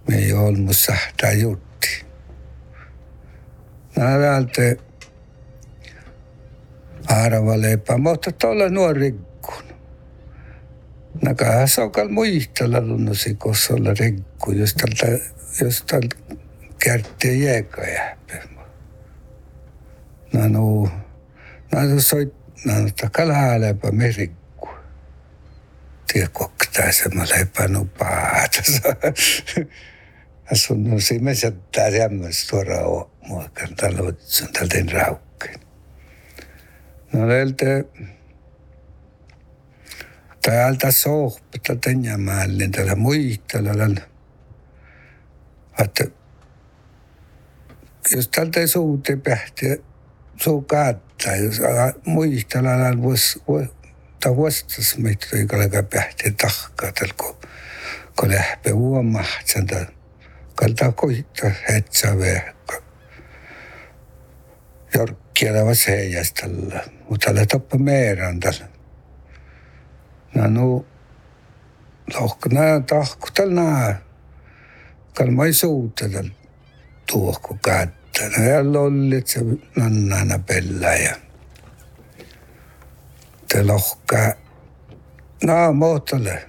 Me 0.07 0.15
ei 0.15 0.33
ollut 0.33 0.77
sähtää 0.77 1.31
jutti. 1.31 2.05
Nää 3.97 4.19
täältä 4.19 4.61
arva 7.07 7.61
leipää, 7.61 7.97
mutta 7.97 8.31
tuolla 8.31 8.69
nuori 8.69 8.99
rikkun. 8.99 9.63
Nakaa 11.21 11.67
sokal 11.67 12.09
muistella 12.09 12.81
lunnosi 12.81 13.35
kosolla 13.35 13.93
rinkku, 13.99 14.51
jos 14.51 14.73
tältä 14.73 15.23
just 15.59 15.91
Gert 16.79 17.23
Jäger 17.23 17.87
jääb. 17.87 18.31
Nanu, 20.33 20.89
nanu 21.71 22.01
soit, 22.01 22.33
nanu 22.65 22.89
takala 23.01 23.59
läpa 23.61 23.91
merikku. 23.91 24.69
Tie 26.07 26.27
koktaa 26.33 26.91
semmoilla 26.91 27.35
epänupaata. 27.35 28.61
Asun 30.51 30.93
usimme 30.93 31.35
sieltä 31.35 31.91
tämmöistä 31.91 32.49
suoraan 32.49 33.05
muokan 33.27 33.75
taloutsun 33.75 34.53
tältä 34.53 34.77
raukkeen. 34.91 35.59
No 37.13 37.27
leiltä, 37.27 37.65
tai 40.41 40.63
alta 40.63 40.91
sohpa, 40.91 41.57
tältä 41.67 41.89
jämällinen, 42.01 42.71
tältä 42.71 42.95
muihtalla, 42.95 43.73
tältä 43.73 44.10
jos 48.15 48.27
tältä 48.27 48.67
suuti 48.67 49.15
pähti 49.15 49.83
suu 50.43 50.61
kaattaa, 50.61 51.35
jos 51.35 51.61
muistellaan 52.05 53.01
vois, 53.01 53.39
ta 54.19 54.37
vastas 54.37 54.97
meitä 54.97 55.27
ei 55.33 55.45
kalka 55.47 55.83
pähti 55.83 56.31
tahkaa 56.31 56.91
kun 57.17 57.35
kun 58.19 58.29
lähpe 58.29 58.69
huomahtsan 58.69 59.67
tällä 59.67 59.91
kalta 60.55 60.91
koittaa 60.91 61.51
hetsä 61.69 62.17
vehka. 62.17 62.81
Jorkkiela 64.97 65.65
vas 65.65 65.87
heijastella, 65.87 66.79
mutta 67.09 67.25
tällä 67.25 67.45
toppa 67.45 67.77
meerän 67.77 68.39
tällä. 68.39 68.67
No, 70.35 70.47
no, 70.47 70.85
tahku 72.87 73.27
tällä 73.33 73.95
kalma 75.13 75.45
ei 75.45 75.53
suuteta 75.53 76.23
tuohku 77.11 77.59
kättä. 77.65 78.23
Ja 78.23 78.73
lollit 78.73 79.27
se 79.27 79.39
nannana 79.75 80.39
pellää 80.39 80.95
ja 80.95 81.15
te 83.47 83.63
lohkaa. 83.63 84.33
Muutole. 85.73 86.47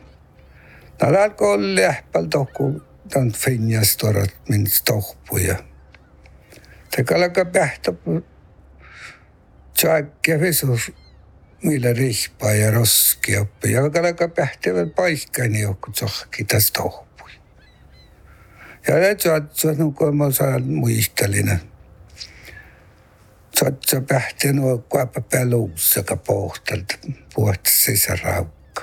No, 1.02 1.08
alkoi 1.22 1.74
lähpäl 1.74 2.24
tohku 2.24 2.82
tämän 3.08 3.32
finjas 3.32 3.96
tuoda 3.96 4.26
min 4.48 4.66
stohpuja. 4.66 5.56
Te 6.96 7.04
kalka 7.04 7.44
pähtä 7.44 7.92
tsaakkia 9.74 10.40
visus 10.40 10.92
millä 11.62 11.92
rihpaa 11.92 12.52
ja 12.52 12.70
roskia 12.70 13.40
oppi. 13.40 13.72
Ja 13.72 13.90
kalka 13.90 14.28
pähtävän 14.28 14.90
paikkaani 14.90 15.60
joku 15.60 15.90
tsohki 15.90 16.44
tästä 16.44 16.82
tohpu. 16.82 17.11
Ja 18.86 18.96
det 18.96 19.22
så 19.22 19.30
att 19.30 19.56
så 19.56 19.72
nu 19.72 19.92
kommer 19.92 20.30
så 20.30 20.58
muistelinen. 20.58 21.58
Så 23.54 23.66
att 23.66 23.84
så 23.84 24.00
pähti 24.00 24.52
nuo 24.52 24.78
kuapa 24.78 25.20
peluussaka 25.20 26.16
pohtalta 26.16 26.94
puhta 27.34 27.70
sisäraukka. 27.70 28.82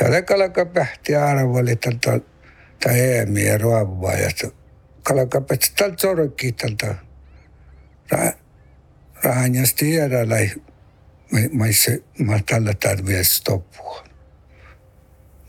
Ja 0.00 0.08
ne 0.08 0.22
kalaka 0.22 0.66
pähti 0.66 1.16
arvoli 1.16 1.76
tältä 1.76 2.20
tai 2.80 3.00
eemiä 3.00 3.58
ruovaa 3.58 4.14
ja 4.14 4.30
kalaka 5.02 5.40
pähti 5.40 5.72
tältä 5.76 5.96
sorokki 5.98 6.52
tältä 6.52 6.94
rahanjasti 9.22 9.84
tiedällä 9.84 10.36
maissa 11.52 11.90
mä 12.18 12.40
tällä 12.46 12.74
tarvitse 12.82 13.24
stoppua. 13.24 14.04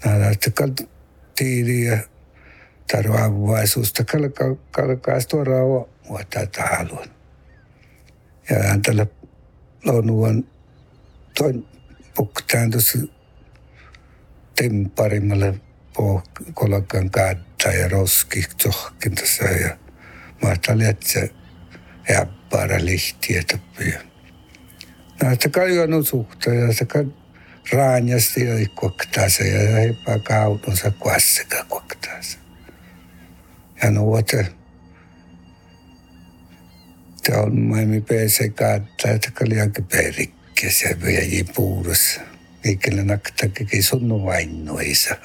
Nää, 0.05 0.29
että 0.29 0.83
tiiri 1.35 1.85
ja 1.85 1.97
tarvaavaisuusta 2.91 4.03
kalkaa, 4.03 4.55
kalkaa 4.71 5.19
tuoda 5.29 5.51
muotaa 6.09 6.67
haluan. 6.77 7.09
Ja 8.49 8.63
hän 8.63 8.81
tällä 8.81 9.05
luonnuvan 9.85 10.43
toin 11.37 11.67
puktaan 12.15 12.71
tuossa 12.71 12.99
temparimalle 14.55 15.53
kolkan 16.53 17.09
kaattaa 17.09 17.71
ja 17.71 17.87
roski 17.87 18.43
tsohkin 18.57 19.15
tässä 19.15 19.43
ja 19.43 19.77
mä 20.41 20.49
ajattelin, 20.49 20.89
että 20.89 21.09
se 21.09 21.29
jäppara 22.09 22.85
lihtiä 22.85 23.43
tappia. 23.51 23.99
No, 25.23 25.31
että 25.31 25.49
kajuan 25.49 26.03
suhteen 26.03 26.59
ja 26.59 26.73
se 26.73 26.85
raanjasti 27.71 28.45
ja 28.45 28.55
se 29.29 29.47
ja 29.47 29.75
heipää 29.75 30.19
kautunsa 30.19 30.91
kuasseka 30.91 31.65
kuoktaa 31.69 32.21
Ja 33.83 33.91
nuote. 33.91 34.47
Det 37.25 37.37
on 37.37 37.59
maailmi 37.59 38.01
pääse 38.01 38.49
kaattaa, 38.49 39.11
että 39.11 39.31
kaljanke 39.31 39.81
perikki 39.81 40.71
se 40.71 40.97
vielä 41.05 41.45
puudussa. 41.55 42.21
Ikinä 42.65 43.03
naktakin 43.03 43.83
sunnu 43.83 44.25
vain 44.25 44.65
noisa. 44.65 45.15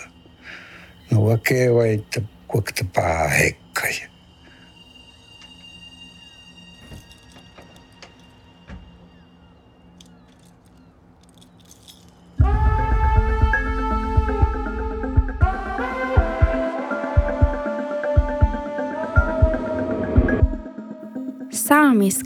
No 1.10 1.38
keva, 1.48 1.86
että 1.86 2.20
kuokta 2.48 2.84
paha 2.94 3.28
hekkaja. 3.28 4.17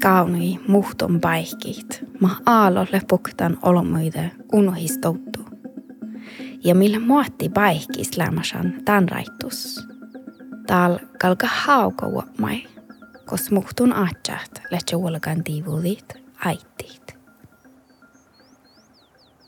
Kaunui 0.02 0.58
muhton 0.68 1.20
paikkiit, 1.20 2.04
ma 2.20 2.36
aalolle 2.46 3.00
puktan 3.08 3.58
olomuide 3.62 4.30
unohistoutu. 4.52 5.40
Ja 6.64 6.74
millä 6.74 7.00
muotti 7.00 7.48
paikkiis 7.48 8.16
lämmäsän 8.16 8.82
tämän 8.84 9.08
raittus. 9.08 9.80
Täällä 10.66 11.00
kalka 11.20 11.46
hauka 11.50 12.06
uopmai, 12.06 12.62
kos 13.26 13.50
muhtun 13.50 13.92
aatsaat 13.92 14.62
lehti 14.70 14.96
uolkan 14.96 15.44
tiivudit 15.44 16.14
aittiit. 16.44 17.16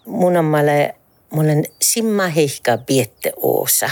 Mun 0.06 0.36
ammalle, 0.36 0.94
mulle 1.30 1.62
simma 1.82 2.26
heikka 2.26 2.78
piette 2.78 3.32
oosa. 3.36 3.90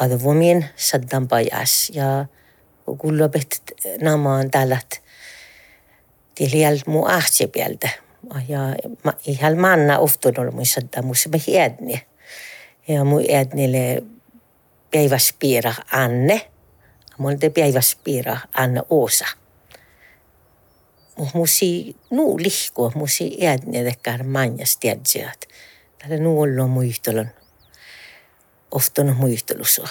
Advomien 0.00 0.66
saddan 0.76 1.28
pajas 1.28 1.90
ja 1.94 2.26
kuulubet 2.98 3.62
namaan 4.02 4.50
tällät 4.50 5.03
tiljäl 6.34 6.80
mu 6.86 7.04
ahtse 7.04 7.46
pieltä. 7.46 7.88
Ja 8.48 8.58
ihan 9.26 9.58
manna 9.58 9.98
oftun 9.98 10.34
ollut 10.38 10.54
mun 10.54 10.66
saddan 10.66 11.04
mussa 11.04 11.28
me 11.28 11.38
hiedni. 11.46 12.06
Ja 12.88 13.04
mu 13.04 13.18
ednille 13.18 14.02
päiväs 14.92 15.34
piira 15.38 15.74
Anne. 15.92 16.50
Mulla 17.18 17.36
te 17.36 17.50
päiväs 17.50 17.96
piira 18.04 18.36
Anne 18.52 18.82
Oosa. 18.90 19.26
Musi 21.34 21.96
nuu 22.10 22.38
lihko, 22.38 22.92
musi 22.94 23.38
tekkär 23.84 24.22
manjas 24.22 24.76
tiedsiät. 24.76 25.46
Tällä 25.98 26.16
nuu 26.16 26.40
ollut 26.40 26.70
muistelun. 26.70 27.28
Ofton 28.70 29.16
muistelussa. 29.16 29.88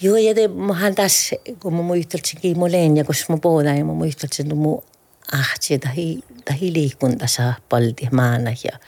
Joo, 0.00 0.16
ja 0.16 0.34
te, 0.34 0.48
mähän 0.48 0.94
tässä, 0.94 1.36
kun 1.60 1.74
mä 1.74 1.82
muisteltsinkin 1.82 2.58
moleen, 2.58 2.96
ja 2.96 3.04
kun 3.04 3.14
mä 3.28 3.36
puhutaan, 3.42 3.78
ja 3.78 3.84
mä 3.84 3.92
muisteltsin, 3.92 4.46
että 4.46 4.54
mun 4.54 4.84
ahti, 5.32 5.78
tahi, 5.78 6.18
tahi 6.44 6.72
liikunta 6.72 7.26
saa 7.26 7.54
palti 7.68 8.08
maana, 8.12 8.50
ja 8.50 8.78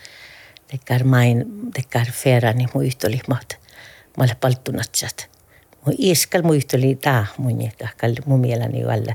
tekkär 0.66 1.04
main, 1.04 1.46
tekkär 1.74 2.06
ferran, 2.12 2.56
niin 2.56 2.68
muisteli, 2.74 3.20
mä 3.28 3.36
olen 4.16 4.36
palttunatsat. 4.40 5.30
Mun 5.86 5.94
iskal 5.98 6.42
muisteli 6.42 6.94
tää 6.94 7.26
mun, 7.38 7.70
kahkal 7.78 8.14
mun 8.26 8.40
mieleni 8.40 8.84
alla 8.84 9.14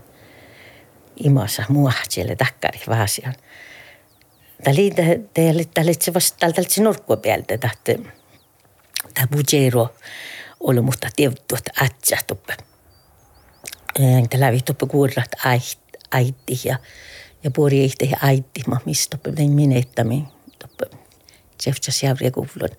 imassa 1.18 1.64
mun 1.70 1.88
ahtielle 1.88 2.36
takkari 2.36 2.80
vaasian. 2.88 3.34
Tämä 4.64 4.74
oli, 4.74 4.92
tämä 5.34 5.50
oli 5.50 5.66
tämä 5.74 5.88
oli 5.88 7.22
päältä, 7.22 7.58
tämä 9.14 9.28
bujero, 9.32 9.84
oli 9.84 9.92
tiedettu, 9.94 9.94
että 11.58 11.86
ätsä 11.86 12.18
tuppe. 12.28 12.58
Enkä 14.00 14.40
lävi 14.40 14.62
tuppe 14.62 14.86
kuurat 14.86 15.32
äiti 16.12 16.60
ja, 16.64 16.78
ja 17.44 17.52
puori 17.52 17.84
ehti 17.84 18.12
äiti, 18.22 18.62
mä 18.68 18.78
mistä 18.86 19.18
tuppe 19.18 19.32
tein 19.32 19.52
minettämin 19.52 20.28
tuppe. 20.60 20.86
Tseftsas 21.58 22.04
jävriä 22.04 22.32
kuvlun. 22.32 22.70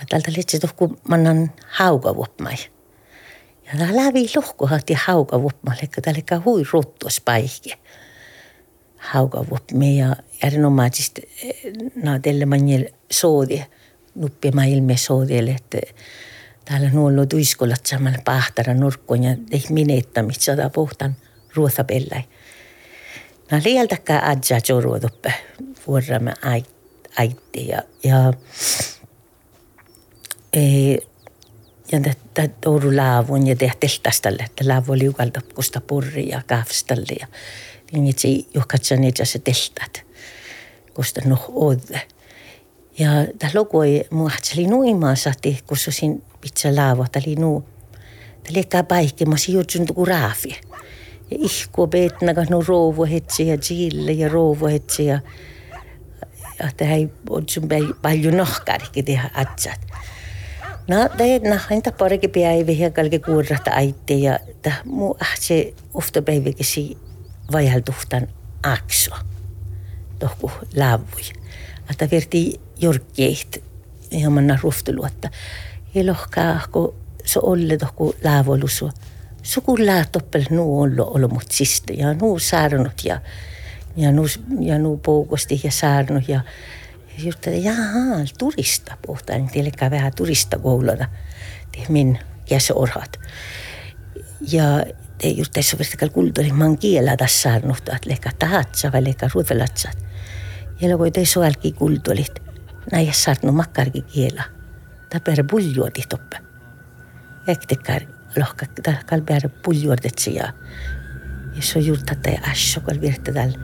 Ja 0.00 0.06
tältä 0.08 0.32
litsi 0.36 0.58
tuhku 0.58 0.96
mannan 1.08 1.52
hauka 1.68 2.16
vuopmai. 2.16 2.56
Ja 3.66 3.78
tää 3.78 3.96
lävi 3.96 4.26
lohkohat 4.36 4.90
ja 4.90 4.98
hauka 5.04 5.42
vuopmai, 5.42 5.76
että 5.82 6.00
täällä 6.00 6.42
hui 6.44 6.62
ruttuas 6.72 7.20
paikki. 7.24 7.72
Hauka 8.96 9.44
vuopmai 9.50 9.96
ja 9.96 10.16
erinomaisesti 10.42 11.22
naa 11.94 12.18
teille 12.18 12.46
manjel 12.46 12.84
soodi, 13.12 13.62
nuppi 14.14 14.50
ilme 14.68 14.96
soodille, 14.96 15.50
että 15.50 15.78
täällä 16.66 16.90
on 16.94 16.98
ollut 16.98 17.32
uiskolat 17.32 17.86
samalla 17.86 18.18
pahtara 18.24 18.74
nurkkoon 18.74 19.24
ja 19.24 19.36
tehty 19.50 19.72
minettämistä 19.72 20.44
sada 20.44 20.70
puhtaan 20.70 21.16
ruotsapelläi. 21.54 22.22
Mä 23.52 23.60
lieltäkään 23.64 24.24
adja 24.24 24.60
joruotuppe 24.68 25.34
vuoromme 25.86 26.34
aitti 27.16 27.68
ja, 27.68 27.82
ja, 28.04 28.32
e, 30.52 30.92
ja 31.92 32.00
tätä 32.34 32.54
touru 32.60 32.96
laavun 32.96 33.46
ja 33.46 33.56
tehdä 33.56 33.74
tehtäställe, 33.80 34.42
että 34.42 34.68
laavu 34.68 34.92
oli 34.92 35.04
jukalta 35.04 35.40
kusta 35.54 35.80
purri 35.80 36.28
ja 36.28 36.42
kaavstalle 36.46 37.16
ja 37.20 37.26
niin 37.92 38.06
itse 38.06 38.28
juhkatsa 38.54 38.96
niitä 38.96 39.24
se 39.24 39.38
tehtät, 39.38 40.02
kusta 40.94 41.20
noh 41.24 41.50
odde. 41.54 42.02
Ja 42.98 43.10
tämä 43.38 43.50
luku 43.54 43.80
ei 43.80 44.04
muahtseli 44.10 44.66
nuimaan 44.66 45.16
saati, 45.16 45.58
kun 45.66 45.76
se 45.76 45.92
siinä 45.92 46.16
pitää 46.54 46.76
laava, 46.76 47.06
tämä 47.12 47.22
oli 47.26 47.34
nuu. 47.34 47.60
Tämä 48.42 48.54
liekkaa 48.54 48.82
paikki, 48.82 49.24
mä 49.24 49.36
sijoitsun 49.36 49.86
tuku 49.86 50.04
raafi. 50.04 50.60
Ja 51.30 51.36
ihku 51.40 51.86
peetna, 51.86 52.34
kun 52.34 52.46
nu 52.50 52.64
rouvu 52.66 53.04
hetsi 53.04 53.48
ja 53.48 53.58
jille 53.70 54.12
ja 54.12 54.28
rouvu 54.28 54.66
hetsi 54.66 55.06
ja 55.06 55.20
tämä 56.76 56.92
ei 56.92 57.08
ole 57.30 57.94
paljon 58.02 58.36
nohkarikin 58.36 59.04
tehdä 59.04 59.30
atsat. 59.34 59.80
No, 60.88 60.96
tämä 61.16 61.50
nahain 61.50 61.82
ta 61.82 61.92
parikin 61.92 62.30
päivä 62.30 62.72
ja 62.72 62.90
kalki 62.90 63.18
kuurrata 63.18 63.70
aitte 63.70 64.14
ja 64.14 64.38
tämä 64.62 64.76
muu 64.84 65.18
se 65.38 65.74
ofta 65.94 66.22
päiväkin 66.22 66.66
si 66.66 66.98
vajaltuhtan 67.52 68.28
akso. 68.62 69.14
Tohku 70.18 70.50
laavui. 70.76 71.22
Että 71.90 72.08
verti 72.10 72.60
jorkkeet 72.80 73.64
ja 74.10 74.30
manna 74.30 74.58
ruftuluotta. 74.62 75.28
Ja 75.96 76.06
lohkaa, 76.06 76.60
kun 76.72 76.94
se 77.24 77.40
olle 77.42 77.76
tohku 77.76 78.14
laavolusua. 78.24 78.90
Sukullaa 79.42 80.04
toppel 80.12 80.44
nuu 80.50 80.80
ollu 80.80 81.14
olomut 81.14 81.50
sistä 81.50 81.92
ja 81.92 82.14
nuu 82.14 82.38
saarnut 82.38 83.04
ja 83.04 83.20
ja 83.96 84.12
nuu, 84.12 84.26
ja 84.60 84.78
nuu 84.78 84.96
poukosti 84.96 85.60
ja 85.64 85.70
saarnut 85.70 86.28
ja 86.28 86.40
että 87.28 87.50
jaha, 87.50 88.24
turista 88.38 88.96
puhutaan, 89.06 89.38
niin 89.38 89.50
teille 89.52 89.90
vähän 89.90 90.12
turista 90.16 90.58
kouluta, 90.58 91.06
min 91.88 92.18
käsorhat. 92.48 93.20
Ja 94.52 94.64
te 95.18 95.28
just 95.28 95.52
tässä 95.52 95.78
vertikal 95.78 96.08
kulttuuri 96.08 96.52
man 96.52 96.78
kielä 96.78 97.16
tässä 97.16 97.42
saarnut, 97.42 97.78
että 97.78 98.10
leka 98.10 98.30
tahatsa 98.38 98.92
vai 98.92 99.04
leka 99.04 99.28
ruotalatsat. 99.34 99.98
Ja 100.80 100.96
kun 100.96 101.12
te 101.12 101.24
soalki 101.24 101.72
kulttuurit, 101.72 102.42
näin 102.92 103.14
saarnu 103.14 103.52
makkarki 103.52 104.02
kielä. 104.02 104.55
Ta 105.16 105.20
per 105.24 105.44
buljuoti 105.48 106.02
toppe. 106.08 106.36
Ektekar 107.48 108.02
lohka, 108.36 108.66
ta 108.82 108.92
kal 109.08 109.22
per 109.24 109.48
buljuotetsi 109.64 110.34
ja 110.34 110.52
se 111.60 111.78
on 111.78 111.86
juuri 111.86 112.02
tätä 112.02 112.30
ässö, 112.50 112.80
kun 112.80 113.00
virta 113.00 113.32
täällä 113.32 113.58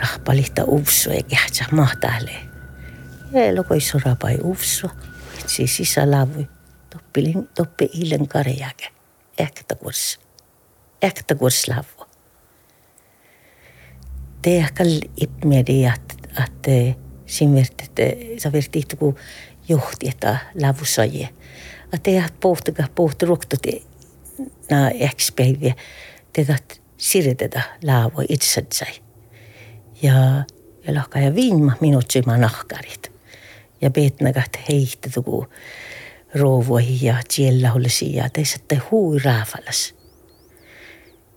rahpalihta 0.00 0.64
uvso 0.64 1.12
ja 1.12 1.22
kähtsä 1.22 1.64
mahtahle. 1.70 2.30
Ja 3.32 3.56
lokoi 3.56 3.80
sorapai 3.80 4.38
uvso, 4.42 4.90
itse 5.38 5.66
sisälavui, 5.66 6.48
toppilin, 6.90 7.48
toppi 7.54 7.90
illen 7.92 8.28
karjake, 8.28 8.88
äkta 9.40 9.74
kurs, 9.74 10.18
äkta 11.04 11.34
kurs 11.34 11.68
lavu. 11.68 12.06
Det 14.44 14.58
är 14.58 14.68
kall 14.74 15.00
med 15.44 15.66
det 15.66 15.86
att, 15.86 16.16
att 16.36 16.66
virti, 17.40 18.38
sa 18.38 18.50
virti 18.52 18.82
kun 18.98 19.16
juhtieta 19.68 20.36
lavusoje. 20.62 21.28
A 21.94 21.98
teat 22.02 22.40
pohtuka 22.40 22.84
pohtu 22.94 23.26
ruhtute 23.26 23.70
na 24.70 24.90
ekspäiviä 24.90 25.74
tegat 26.32 26.80
siritetä 26.96 27.62
laavo 27.84 28.22
itsensä. 28.28 28.86
Ja 30.02 30.14
elohka 30.86 31.18
ja 31.18 31.34
viinma 31.34 31.72
minut 31.80 32.10
syymä 32.10 32.36
nahkarit. 32.36 33.12
Ja 33.80 33.90
peetnagat 33.90 34.50
heihtetuku 34.68 35.46
roovoihin 36.34 37.06
ja 37.06 37.16
tsiellahulisiin 37.28 38.14
ja 38.14 38.28
teisette 38.32 38.80
huui 38.90 39.18
raafalas. 39.24 39.94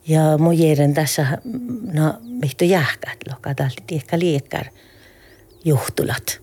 Ja 0.08 0.38
mu 0.38 0.52
jären 0.52 0.94
tässä, 0.94 1.38
no, 1.94 2.14
mihto 2.22 2.64
jähkät, 2.64 3.18
lohka 3.30 3.56
tälti 3.56 3.96
ehkä 3.96 4.20
liekar 4.20 4.66
juhtulat. 5.66 6.42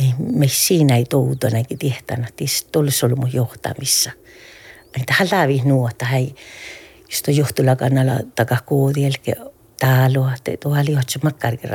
Me, 0.00 0.14
me 0.18 0.48
siinä 0.48 0.96
ei 0.96 1.04
touta 1.04 1.50
näkin 1.50 1.78
tihtana, 1.78 2.26
tis 2.36 2.64
tuolla 2.72 2.90
ollut 3.02 3.18
mun 3.18 3.32
johtamissa. 3.32 4.10
Tähän 5.06 5.28
lävi 5.32 5.62
nuota, 5.64 6.04
hei, 6.04 6.34
just 7.10 7.28
johtula 7.28 7.76
kannalla 7.76 8.12
takakoodi, 8.34 9.04
eli 9.04 9.36
talo, 9.80 10.30
että 10.34 10.50
tuolla 10.62 10.80
oli 10.80 10.96
otsu 10.96 11.18
makkarki 11.22 11.66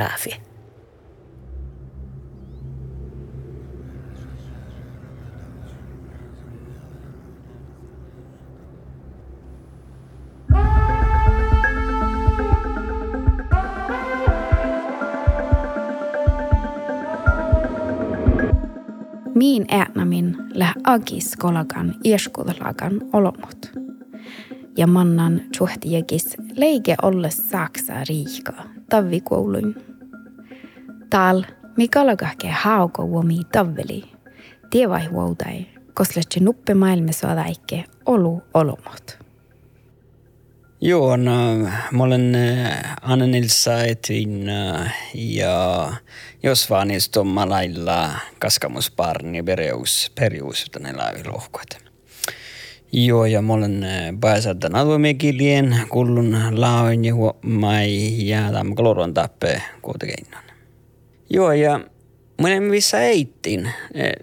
äänamin 19.70 20.36
lä 20.54 20.72
agis 20.84 21.36
kolagan 21.36 21.94
ieskudlagan 22.04 23.00
olomut. 23.12 23.72
ja 24.76 24.86
mannan 24.86 25.40
suhtiekis 25.56 26.36
leike 26.56 26.96
olles 27.02 27.50
saksa 27.50 27.92
riika 28.08 28.52
tavvikouluin. 28.90 29.74
Tal 31.10 31.42
mikalagahke 31.76 32.48
hauko 32.48 33.04
uomi 33.04 33.38
tavveli, 33.52 34.04
tievai 34.70 35.06
huoutai, 35.06 35.66
kosletse 35.94 36.40
nuppe 36.40 36.74
maailmassa 36.74 37.28
olu 38.06 38.42
olomot. 38.54 39.19
Joo, 40.82 41.16
no, 41.16 41.56
mä 41.90 42.02
olen 42.02 42.34
äh, 42.34 42.96
Anna 43.02 43.26
Nilsa 43.26 43.82
Etyin 43.82 44.48
äh, 44.48 44.94
ja 45.14 45.92
jos 46.42 46.70
vaan 46.70 46.88
niin 46.88 47.00
lailla 47.48 48.10
kaskamusparni 48.38 49.42
perius, 49.42 50.12
perius 50.14 50.66
tänne 50.72 50.92
lohkoita. 51.26 51.76
Joo, 52.92 53.24
ja 53.24 53.42
mä 53.42 53.52
olen 53.52 53.84
äh, 53.84 53.90
pääsältä 54.20 54.70
alueemekilien 54.72 55.76
kullun 55.88 56.36
laoin 56.50 57.04
ja 57.04 57.14
mai 57.42 58.26
ja 58.28 58.52
tämä 58.52 58.74
koloron 58.74 59.14
tappe 59.14 59.62
kuitenkin. 59.82 60.26
Joo, 61.30 61.52
ja 61.52 61.78
mä 62.42 62.48
olen 62.48 62.62
missä 62.62 63.00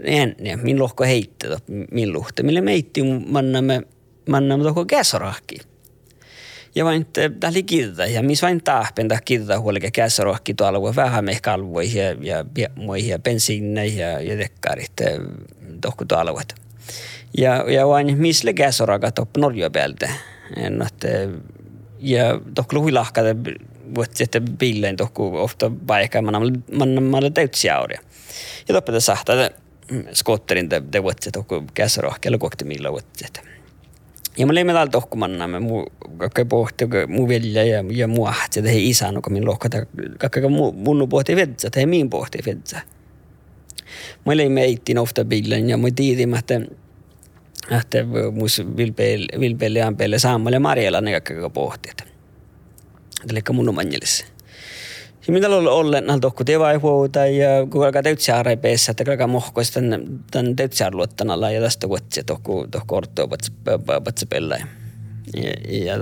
en, 0.03 0.35
min 0.61 0.79
lohko 0.79 1.03
heitti, 1.03 1.47
min 1.91 2.13
luhte, 2.13 2.43
mille 2.43 2.61
me 2.61 2.73
eittiin 2.73 3.23
mannamme, 3.27 3.81
mannamme 4.29 4.63
tohko 4.63 4.85
käsorahki. 4.85 5.57
Ja 6.77 6.85
vain 6.85 7.07
tällä 7.39 7.61
kirta, 7.65 8.05
ja 8.05 8.23
missä 8.23 8.47
vain 8.47 8.63
tahpen 8.63 9.07
tähän 9.07 9.23
kirta 9.25 9.59
huolikin 9.59 9.91
käsorahki 9.91 10.53
tuolla, 10.53 10.95
vähän 10.95 11.25
mehkä 11.25 11.53
alvoihin 11.53 12.01
ja, 12.01 12.15
ja, 12.21 12.45
ja 13.07 13.19
bensiineihin 13.19 13.99
ja, 13.99 14.21
ja 14.21 14.37
dekkarit 14.37 14.91
tuolla 16.07 16.41
ja, 17.37 17.65
ja 17.71 17.87
vain 17.87 18.17
misle 18.17 18.53
käsoraga 18.53 19.11
top 19.11 19.37
Norja 19.37 19.69
päältä. 19.69 20.09
Että, 20.87 21.07
ja 21.99 22.41
tohko 22.55 22.79
huilahkata 22.79 23.35
vuotta 23.95 24.17
sitten 24.17 24.45
billeen 24.57 24.95
tohko 24.95 25.43
ofta 25.43 25.71
paikkaa 25.87 26.21
manna 26.21 26.39
manna 26.77 27.01
manna 27.01 27.29
täytsiauria. 27.29 28.01
Ja 28.67 28.73
toppeta 28.73 28.99
sahtaa 28.99 29.49
skotterin 30.13 30.69
te, 30.69 31.03
vuotta 31.03 31.31
tohko 31.31 31.63
käsorahkella 31.73 32.37
kokti 32.37 32.65
millä 32.65 32.91
vuotta. 32.91 33.46
Ja 34.37 34.45
mä 34.45 34.53
leimme 34.53 34.73
täällä 34.73 34.91
tohkumannamme, 34.91 35.59
mu 35.59 35.85
kakka 36.17 36.45
pohti, 36.45 36.85
mu 37.07 37.27
velja 37.27 37.63
ja, 37.63 37.83
ja 37.91 38.07
mu 38.07 38.25
ahtsi, 38.25 38.59
että 38.59 38.71
hei 38.71 38.89
isä, 38.89 39.11
no 39.11 39.21
kun 39.21 39.33
min 39.33 39.45
lohkata, 39.45 39.85
kakka 40.17 40.49
mu, 40.49 40.71
mun 40.71 41.09
pohti 41.09 41.35
vedza, 41.35 41.67
että 41.67 41.79
hei 41.79 41.85
min 41.85 42.09
pohti 42.09 42.37
vedza. 42.45 42.79
Mä 44.25 44.37
leimme 44.37 44.63
eittiin 44.63 44.97
ofta 44.97 45.25
billen 45.25 45.69
ja 45.69 45.77
mä 45.77 45.87
tiidimme, 45.95 46.37
että 46.37 46.61
että 47.71 47.97
mus 48.31 48.61
vilpeille 49.39 49.81
ampeille 49.81 50.19
saamalle 50.19 50.59
Marjalla 50.59 51.01
ne 51.01 51.11
kaikki 51.11 51.33
pohtiet. 51.53 52.03
Eli 53.31 53.39
mun 53.51 53.69
omanjelissa. 53.69 54.25
Ja 55.27 55.33
mitä 55.33 55.49
on 55.49 55.67
ollen 55.67 56.07
näin 56.07 56.21
tohku 56.21 56.43
tevaihuuta 56.43 57.25
ja 57.25 57.67
kun 57.69 57.85
alkaa 57.85 58.03
täytsiä 58.03 58.43
peessä, 58.61 58.91
että 58.91 59.03
alkaa 59.11 59.27
mohkoista 59.27 59.81
tämän, 59.81 60.19
tämän 60.31 60.55
täytsiä 60.55 60.89
luottanalla 60.91 61.51
ja 61.51 61.61
tästä 61.61 61.89
vuotsia 61.89 62.23
tohku 62.23 62.67
tohku 62.71 62.95
ortoa 62.95 63.27
patsi 64.03 64.25
pellä. 64.25 64.57
Ja, 65.69 65.99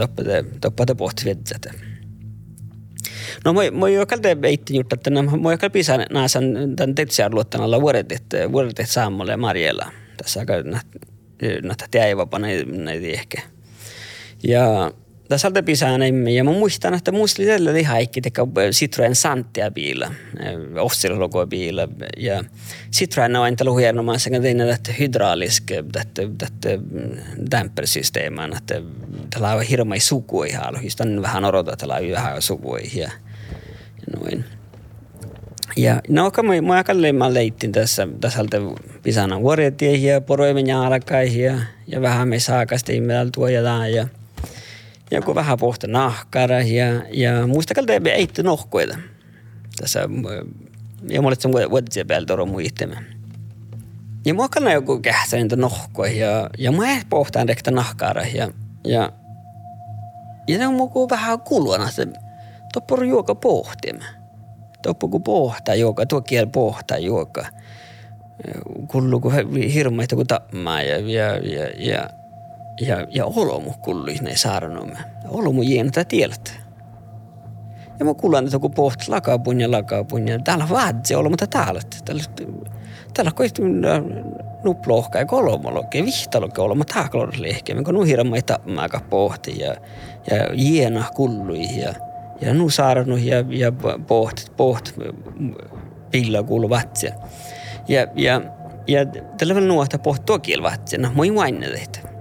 toppa 0.62 0.86
te 0.86 0.96
pohti 0.96 1.26
vetsät. 1.26 1.66
No 3.46 3.54
mä, 3.54 3.62
mä 3.72 3.90
jo 3.90 4.06
kalta 4.06 4.42
veitti 4.42 4.78
juttu, 4.78 4.94
että 4.94 5.10
mä 5.10 5.52
jo 5.52 5.58
kalta 5.58 5.70
pisän 5.70 6.06
naasan 6.12 6.44
tämän 6.76 6.96
täytsiä 6.96 7.30
luottanalla 7.32 7.82
vuodet, 7.82 8.14
vuodet 8.52 8.82
saamalle 8.86 9.38
Marjalla. 9.38 9.92
Tässä 10.18 10.40
aika 10.40 10.54
näitä 11.64 11.86
teivapana 11.92 12.48
näitä 12.68 13.08
ehkä. 13.08 13.42
Ja 14.44 14.62
tässä 14.62 14.84
alta 14.84 14.94
pisään 14.94 14.94
ja 14.94 15.05
mä 16.44 16.52
muistan, 16.52 16.94
että 16.94 17.12
muistin 17.12 17.48
tällä 17.48 17.74
lihaikki 17.74 18.22
teka 18.22 18.48
Citroen 18.72 19.16
Santia 19.16 19.72
biila, 19.72 20.12
offsilla 20.80 21.46
biila. 21.48 21.88
Ja 22.18 22.44
Citroen 22.92 23.36
on 23.36 23.48
inte 23.48 23.64
hienomaisen, 23.80 24.36
että 24.36 24.44
tein 24.44 24.58
tätä 24.58 24.94
hydraulisk, 25.00 25.64
tätä, 25.92 26.22
tätä 26.38 26.80
dämpersysteeman, 27.52 28.58
että 28.58 28.82
tällä 29.30 29.54
on 29.54 29.62
hirveä 29.62 30.00
sukui 30.00 30.52
haluan, 30.52 30.84
vähän 31.22 31.46
odottaa, 31.46 31.74
että 31.74 31.88
tällä 31.88 31.96
on 32.08 32.12
vähän 32.12 32.42
sukui 32.42 32.82
ja, 32.96 33.12
ja 33.96 34.20
noin. 34.20 34.46
Ja 35.78 36.02
no, 36.10 36.32
mä, 36.44 36.62
mä 36.62 36.84
kalleen 36.84 37.16
mä 37.16 37.34
leittin 37.34 37.72
tässä, 37.72 38.08
tässä 38.22 38.40
pisana 39.04 39.42
vuoretiehiä 39.42 40.14
ja 40.14 40.22
poroimen 40.22 40.68
ja, 40.68 41.60
ja 41.88 42.02
vähän 42.02 42.28
me 42.28 42.40
saakasti 42.40 43.02
meillä 43.02 43.32
tuojataan 43.32 43.94
ja, 43.94 44.08
ja 45.12 45.22
kun 45.22 45.36
vähän 45.36 45.58
pohta 45.58 45.88
nahkara 45.88 46.62
ja, 46.62 46.86
ja 47.12 47.48
muista 47.48 47.74
kalleen 47.74 48.08
eitti 48.08 48.44
nohkoita. 48.44 48.98
Tässä, 49.82 50.00
ja 51.10 51.22
mulle 51.22 51.36
se 51.40 51.50
vuotia 51.52 52.06
päältä 52.06 52.34
on 52.34 52.50
muistemme. 52.50 52.98
Ja 54.26 54.34
mua 54.34 54.50
kallaan 54.50 54.74
joku 54.74 55.00
kähtsä 55.00 55.38
niitä 55.38 55.56
nohkoja 55.56 56.12
ja, 56.12 56.50
ja 56.58 56.72
mä 56.72 57.02
pohtaan 57.10 57.50
rekta 57.50 57.72
nahkara 57.72 58.24
ja, 58.24 58.50
ja, 58.84 59.12
ja 60.48 60.58
ne 60.58 60.68
on 60.68 60.74
muku 60.74 61.10
vähän 61.10 61.40
kuluana, 61.40 61.90
että 61.90 62.20
toppuru 62.74 63.04
juoka 63.04 63.36
pohtimme 63.36 64.06
toppu 64.86 65.08
ku 65.08 65.20
pohta 65.20 65.76
joka, 65.76 66.06
tuo 66.06 66.22
kiel 66.22 66.48
pohta 66.48 66.98
joka. 66.98 67.46
Kullu 68.88 69.20
ku 69.20 69.32
hirmaita 69.74 70.16
ku 70.16 70.26
tapmaa 70.26 70.82
ja, 70.82 70.98
ja, 71.00 71.38
ja, 71.38 71.66
ja, 71.78 72.10
ja, 72.82 73.08
ja 73.10 73.26
olomu 73.26 73.72
ne 74.22 74.36
saaranomme. 74.36 74.98
Olomu 75.30 75.62
jienata 75.62 76.06
tieltä. 76.06 76.52
Ja 78.00 78.06
mä 78.06 78.14
kuulen, 78.14 78.46
että 78.46 78.60
kun 78.60 78.72
pohti 78.72 79.06
lakapun 79.08 79.62
ja 79.62 79.72
lakapun 79.72 80.28
ja 80.28 80.40
täällä 80.40 80.70
vaatsi 80.70 81.16
olo, 81.16 81.30
mutta 81.30 81.48
täällä, 81.48 81.82
täällä, 82.06 82.24
täällä 83.14 83.32
koitti 83.32 83.62
nuplohka 84.64 85.20
ja 85.20 85.26
kolmolokke, 85.26 86.06
vihtalokke 86.06 86.62
olo, 86.62 86.76
mutta 86.76 86.94
täällä 86.94 87.32
lehkeä, 87.38 87.84
kun 87.84 87.94
nuhirama 87.94 88.36
ei 88.36 88.42
tapmaa 88.42 88.90
pohti 89.10 89.60
ja, 89.60 89.76
ja 90.32 90.54
jiena 90.54 91.06
kullui 91.16 91.80
ja, 91.80 91.94
ja 92.42 92.54
nu 92.54 92.70
saarannut 92.70 93.22
ja, 93.22 93.46
ja 93.50 93.72
poht, 94.08 94.58
poht 94.58 94.96
pilla 96.12 96.44
kuulu 96.44 96.70
vatsia. 96.70 97.14
Ja, 97.88 98.08
ja, 98.16 98.42
ja 98.88 99.06
tällä 99.38 99.56
välillä 99.56 99.74
nuohta 99.74 100.00
poht 100.00 100.26
tokiel 100.26 100.64
vatsia, 100.64 101.00
no 101.00 101.12
mainne 101.34 101.70
teitä. 101.70 102.15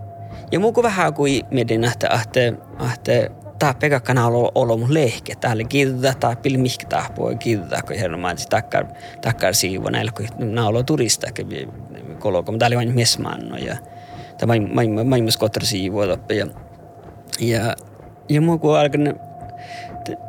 Ja 0.54 0.60
muuko 0.60 0.82
vähän 0.82 1.14
kuin 1.14 1.42
mietin, 1.50 1.84
että 1.84 2.08
ahte, 2.10 2.54
ahte 2.78 3.30
tämä 3.58 3.74
pekakkana 3.74 4.26
on 4.26 4.50
ollut 4.54 4.80
mun 4.80 4.94
lehke. 4.94 5.34
Täällä 5.34 5.64
kiitetään, 5.64 6.16
tämä 6.20 6.36
pili 6.36 6.58
mihkä 6.58 6.86
tahpoi 6.86 7.36
kiitetään, 7.36 7.82
kun 7.86 7.96
ihan 7.96 8.20
mainitsi 8.20 8.48
takkar, 8.48 8.86
takkar 9.20 9.54
siivu 9.54 9.88
näillä, 9.88 10.12
kun 10.12 10.26
nämä 10.38 10.66
on 10.66 10.86
turista, 10.86 11.26
tämä 12.58 12.66
oli 12.66 12.76
vain 12.76 12.94
miesmanno 12.94 13.56
ja 13.56 13.76
tämä 14.38 14.52
maailmassa 15.04 15.40
kotra 15.40 15.66
siivu 15.66 16.02
ja, 16.02 16.46
ja, 17.40 17.74
ja 18.28 18.40
muuko 18.40 18.74
alkanut 18.74 19.16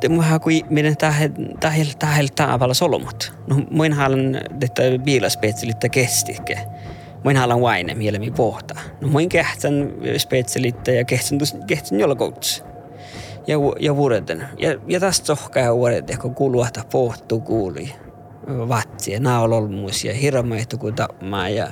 det 0.02 0.12
må 0.12 0.22
ha 0.22 0.40
kui 0.40 0.64
meidän 0.70 0.96
tähel 0.98 1.30
tähel 1.60 1.86
tähel 2.00 2.28
tavalla 2.36 2.74
solomot. 2.74 3.34
No 3.48 3.62
muin 3.72 3.94
halan 3.94 4.36
että 4.62 4.84
bilaspetselitta 5.04 5.90
kestikke. 5.90 6.58
Muin 7.26 7.38
halan 7.38 7.62
vaine 7.62 7.96
mielemi 7.96 8.32
pohta. 8.32 8.76
No 9.02 9.08
muin 9.08 9.30
kehtän 9.30 9.94
spetselitta 10.18 10.92
ja 10.92 11.06
kehtän 11.06 11.40
kehtän 11.68 12.00
jolla 12.00 12.16
kouts. 12.16 12.64
Ja 13.48 13.58
ja 13.80 13.96
vuoreten. 13.96 14.48
Ja 14.58 14.76
ja 14.88 15.00
tästä 15.00 15.26
sohkaa 15.26 15.76
vuodet 15.76 16.18
kun 16.22 16.36
kuluahta 16.36 16.82
pohtu 16.92 17.40
kuuli. 17.40 17.94
Vatsi 18.48 19.12
ja 19.12 19.20
naololmuus 19.20 20.06
ja 20.06 20.14
hirmaihtu 20.14 20.78
kun 20.78 20.96
tapmaa 20.96 21.50
ja 21.50 21.68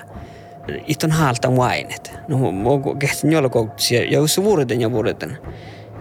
Itton 0.87 1.11
haalta 1.11 1.55
vainet. 1.55 2.13
No 2.27 2.51
mu 2.51 2.95
kehtän 2.95 3.31
jolla 3.31 3.49
kouts 3.49 3.91
ja 3.91 4.03
jos 4.03 4.43
vuoreten 4.43 4.81
ja 4.81 4.91
vuoreten. 4.91 5.37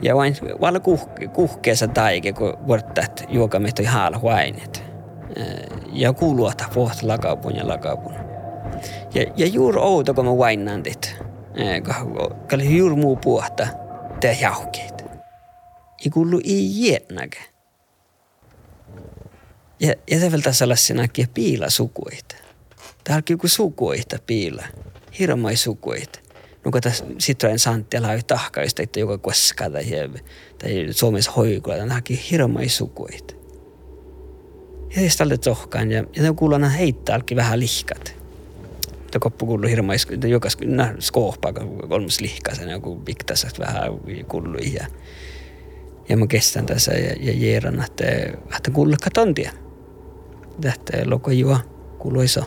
Ja 0.03 0.17
vain 0.17 0.37
valla 0.61 0.81
kuhke, 0.81 1.27
kuhkeessa 1.27 1.88
taike, 1.88 2.33
kun 2.33 2.59
vuortat 2.67 3.25
juokamehto 3.29 3.83
haala 3.87 4.19
huainet. 4.19 4.85
Ja 5.93 6.12
kuuluata 6.12 6.65
pohta 6.75 7.09
lakapun 7.09 7.57
ja 7.57 7.69
lakapun. 7.69 8.32
Ja, 9.14 9.33
ja 9.37 9.46
juuri 9.46 9.79
outo, 9.81 10.14
kun 10.14 10.25
mä 10.25 10.38
vainnan 10.38 10.85
dit. 10.85 11.16
Kun 12.51 12.77
juuri 12.77 12.96
muu 12.96 13.16
puhta, 13.16 13.66
te 14.20 14.38
jaukeet. 14.40 15.05
I 16.07 16.11
kuulu 16.11 16.40
i 16.44 16.88
jätnäke. 16.88 17.38
Ja, 19.81 19.94
ja 20.11 20.20
se 20.20 20.31
vielä 20.31 20.53
sellaisena 20.53 21.03
piila 21.35 21.70
sukuita. 21.70 22.35
Täällä 23.05 23.18
on 23.18 23.22
joku 23.31 23.48
sukuita 23.48 24.18
piila. 24.27 24.62
Hirmai 25.18 25.57
sukuita 25.57 26.18
nuko 26.64 26.81
tässä 26.81 27.05
Citroen 27.18 27.59
Santtialla 27.59 28.09
on 28.09 28.20
tahkaista, 28.27 28.83
että 28.83 29.01
joka 29.01 29.18
koskaa 29.18 29.70
tai, 29.70 29.85
tai 30.59 30.87
Suomessa 30.90 31.33
hoikulla, 31.33 31.77
tai 31.77 31.87
nämäkin 31.87 32.16
hirmai 32.16 32.68
sukuit. 32.68 33.37
Ja 34.88 34.96
sitten 34.96 35.18
tälle 35.18 35.38
tohkaan, 35.38 35.92
ja, 35.92 36.05
ja 36.16 36.22
ne 36.59 36.72
heittää 36.79 37.20
vähän 37.37 37.61
lihkat. 37.61 38.21
Ta 39.12 39.18
koppukullu 39.18 39.68
hirma 39.68 39.92
jokas 40.27 40.57
nah, 40.64 40.90
skoopa 40.98 41.53
kolmas 41.88 42.20
lihkasen 42.20 42.70
joku 42.70 42.96
piktaset 42.96 43.59
vähän 43.59 43.83
kullu 44.29 44.59
ja 44.59 44.87
ja 46.09 46.16
mä 46.16 46.27
kestän 46.27 46.66
tässä 46.66 46.92
ja, 46.92 47.14
ja 47.20 47.33
jeeran, 47.33 47.85
että, 47.85 48.05
että 48.57 48.70
kullekka 48.72 49.11
tontia. 49.11 49.53
Tähtä 50.61 50.92
loko 51.05 51.31
juo 51.31 51.59
kuluisa. 51.98 52.44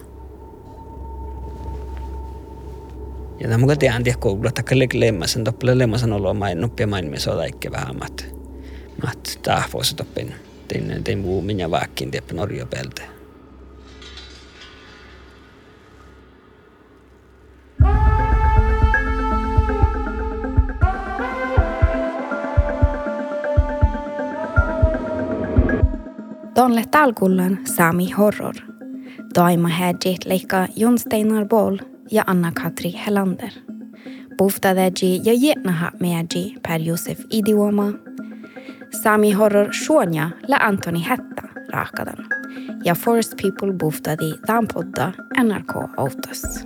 Ja 3.39 3.47
tämä 3.47 3.57
mukaan 3.57 3.79
tiedän, 3.79 4.07
että 4.07 4.19
koululla 4.19 4.51
takia 4.51 4.77
lemmasen, 4.93 5.43
toppele 5.43 5.77
lemmasen 5.77 6.13
olo 6.13 6.33
main 6.33 6.61
nuppia 6.61 6.87
main 6.87 7.09
me 7.09 7.19
soda 7.19 7.43
ikke 7.43 7.71
vähän. 7.71 7.95
Mat 9.03 9.39
tahvoisa 9.41 9.95
toppin. 9.95 10.35
Tein, 10.67 11.03
tein 11.03 11.19
muu 11.19 11.41
minä 11.41 11.71
vaakkin 11.71 12.11
tiedä 12.11 12.25
Norjo 12.33 12.65
pelteen. 12.65 13.14
Donle 26.55 26.83
talkullan 26.91 27.57
Sami 27.65 28.11
Horror. 28.11 28.53
Daima 29.35 29.67
hädjit 29.67 30.25
leikka 30.25 30.67
Jon 30.75 30.99
Steinar 30.99 31.45
Boll 31.45 31.77
ja 32.11 32.23
Anna-Katri 32.27 32.93
Hellander. 33.05 33.51
Buftadeji 34.37 35.21
ja 35.23 35.33
jetnaha 35.33 35.91
meji 35.99 36.55
per 36.67 36.81
Josef 36.81 37.19
Idioma. 37.29 37.93
Sami 39.03 39.31
Horror 39.31 39.73
Shonja 39.73 40.29
la 40.47 40.57
Antoni 40.57 41.05
Hetta 41.09 41.43
raakadan. 41.69 42.25
Ja 42.83 42.95
Forest 42.95 43.33
People 43.41 43.73
buftadi 43.73 44.33
tämän 44.45 44.67
podda 44.73 45.11
NRK 45.43 45.75
Autos. 45.97 46.65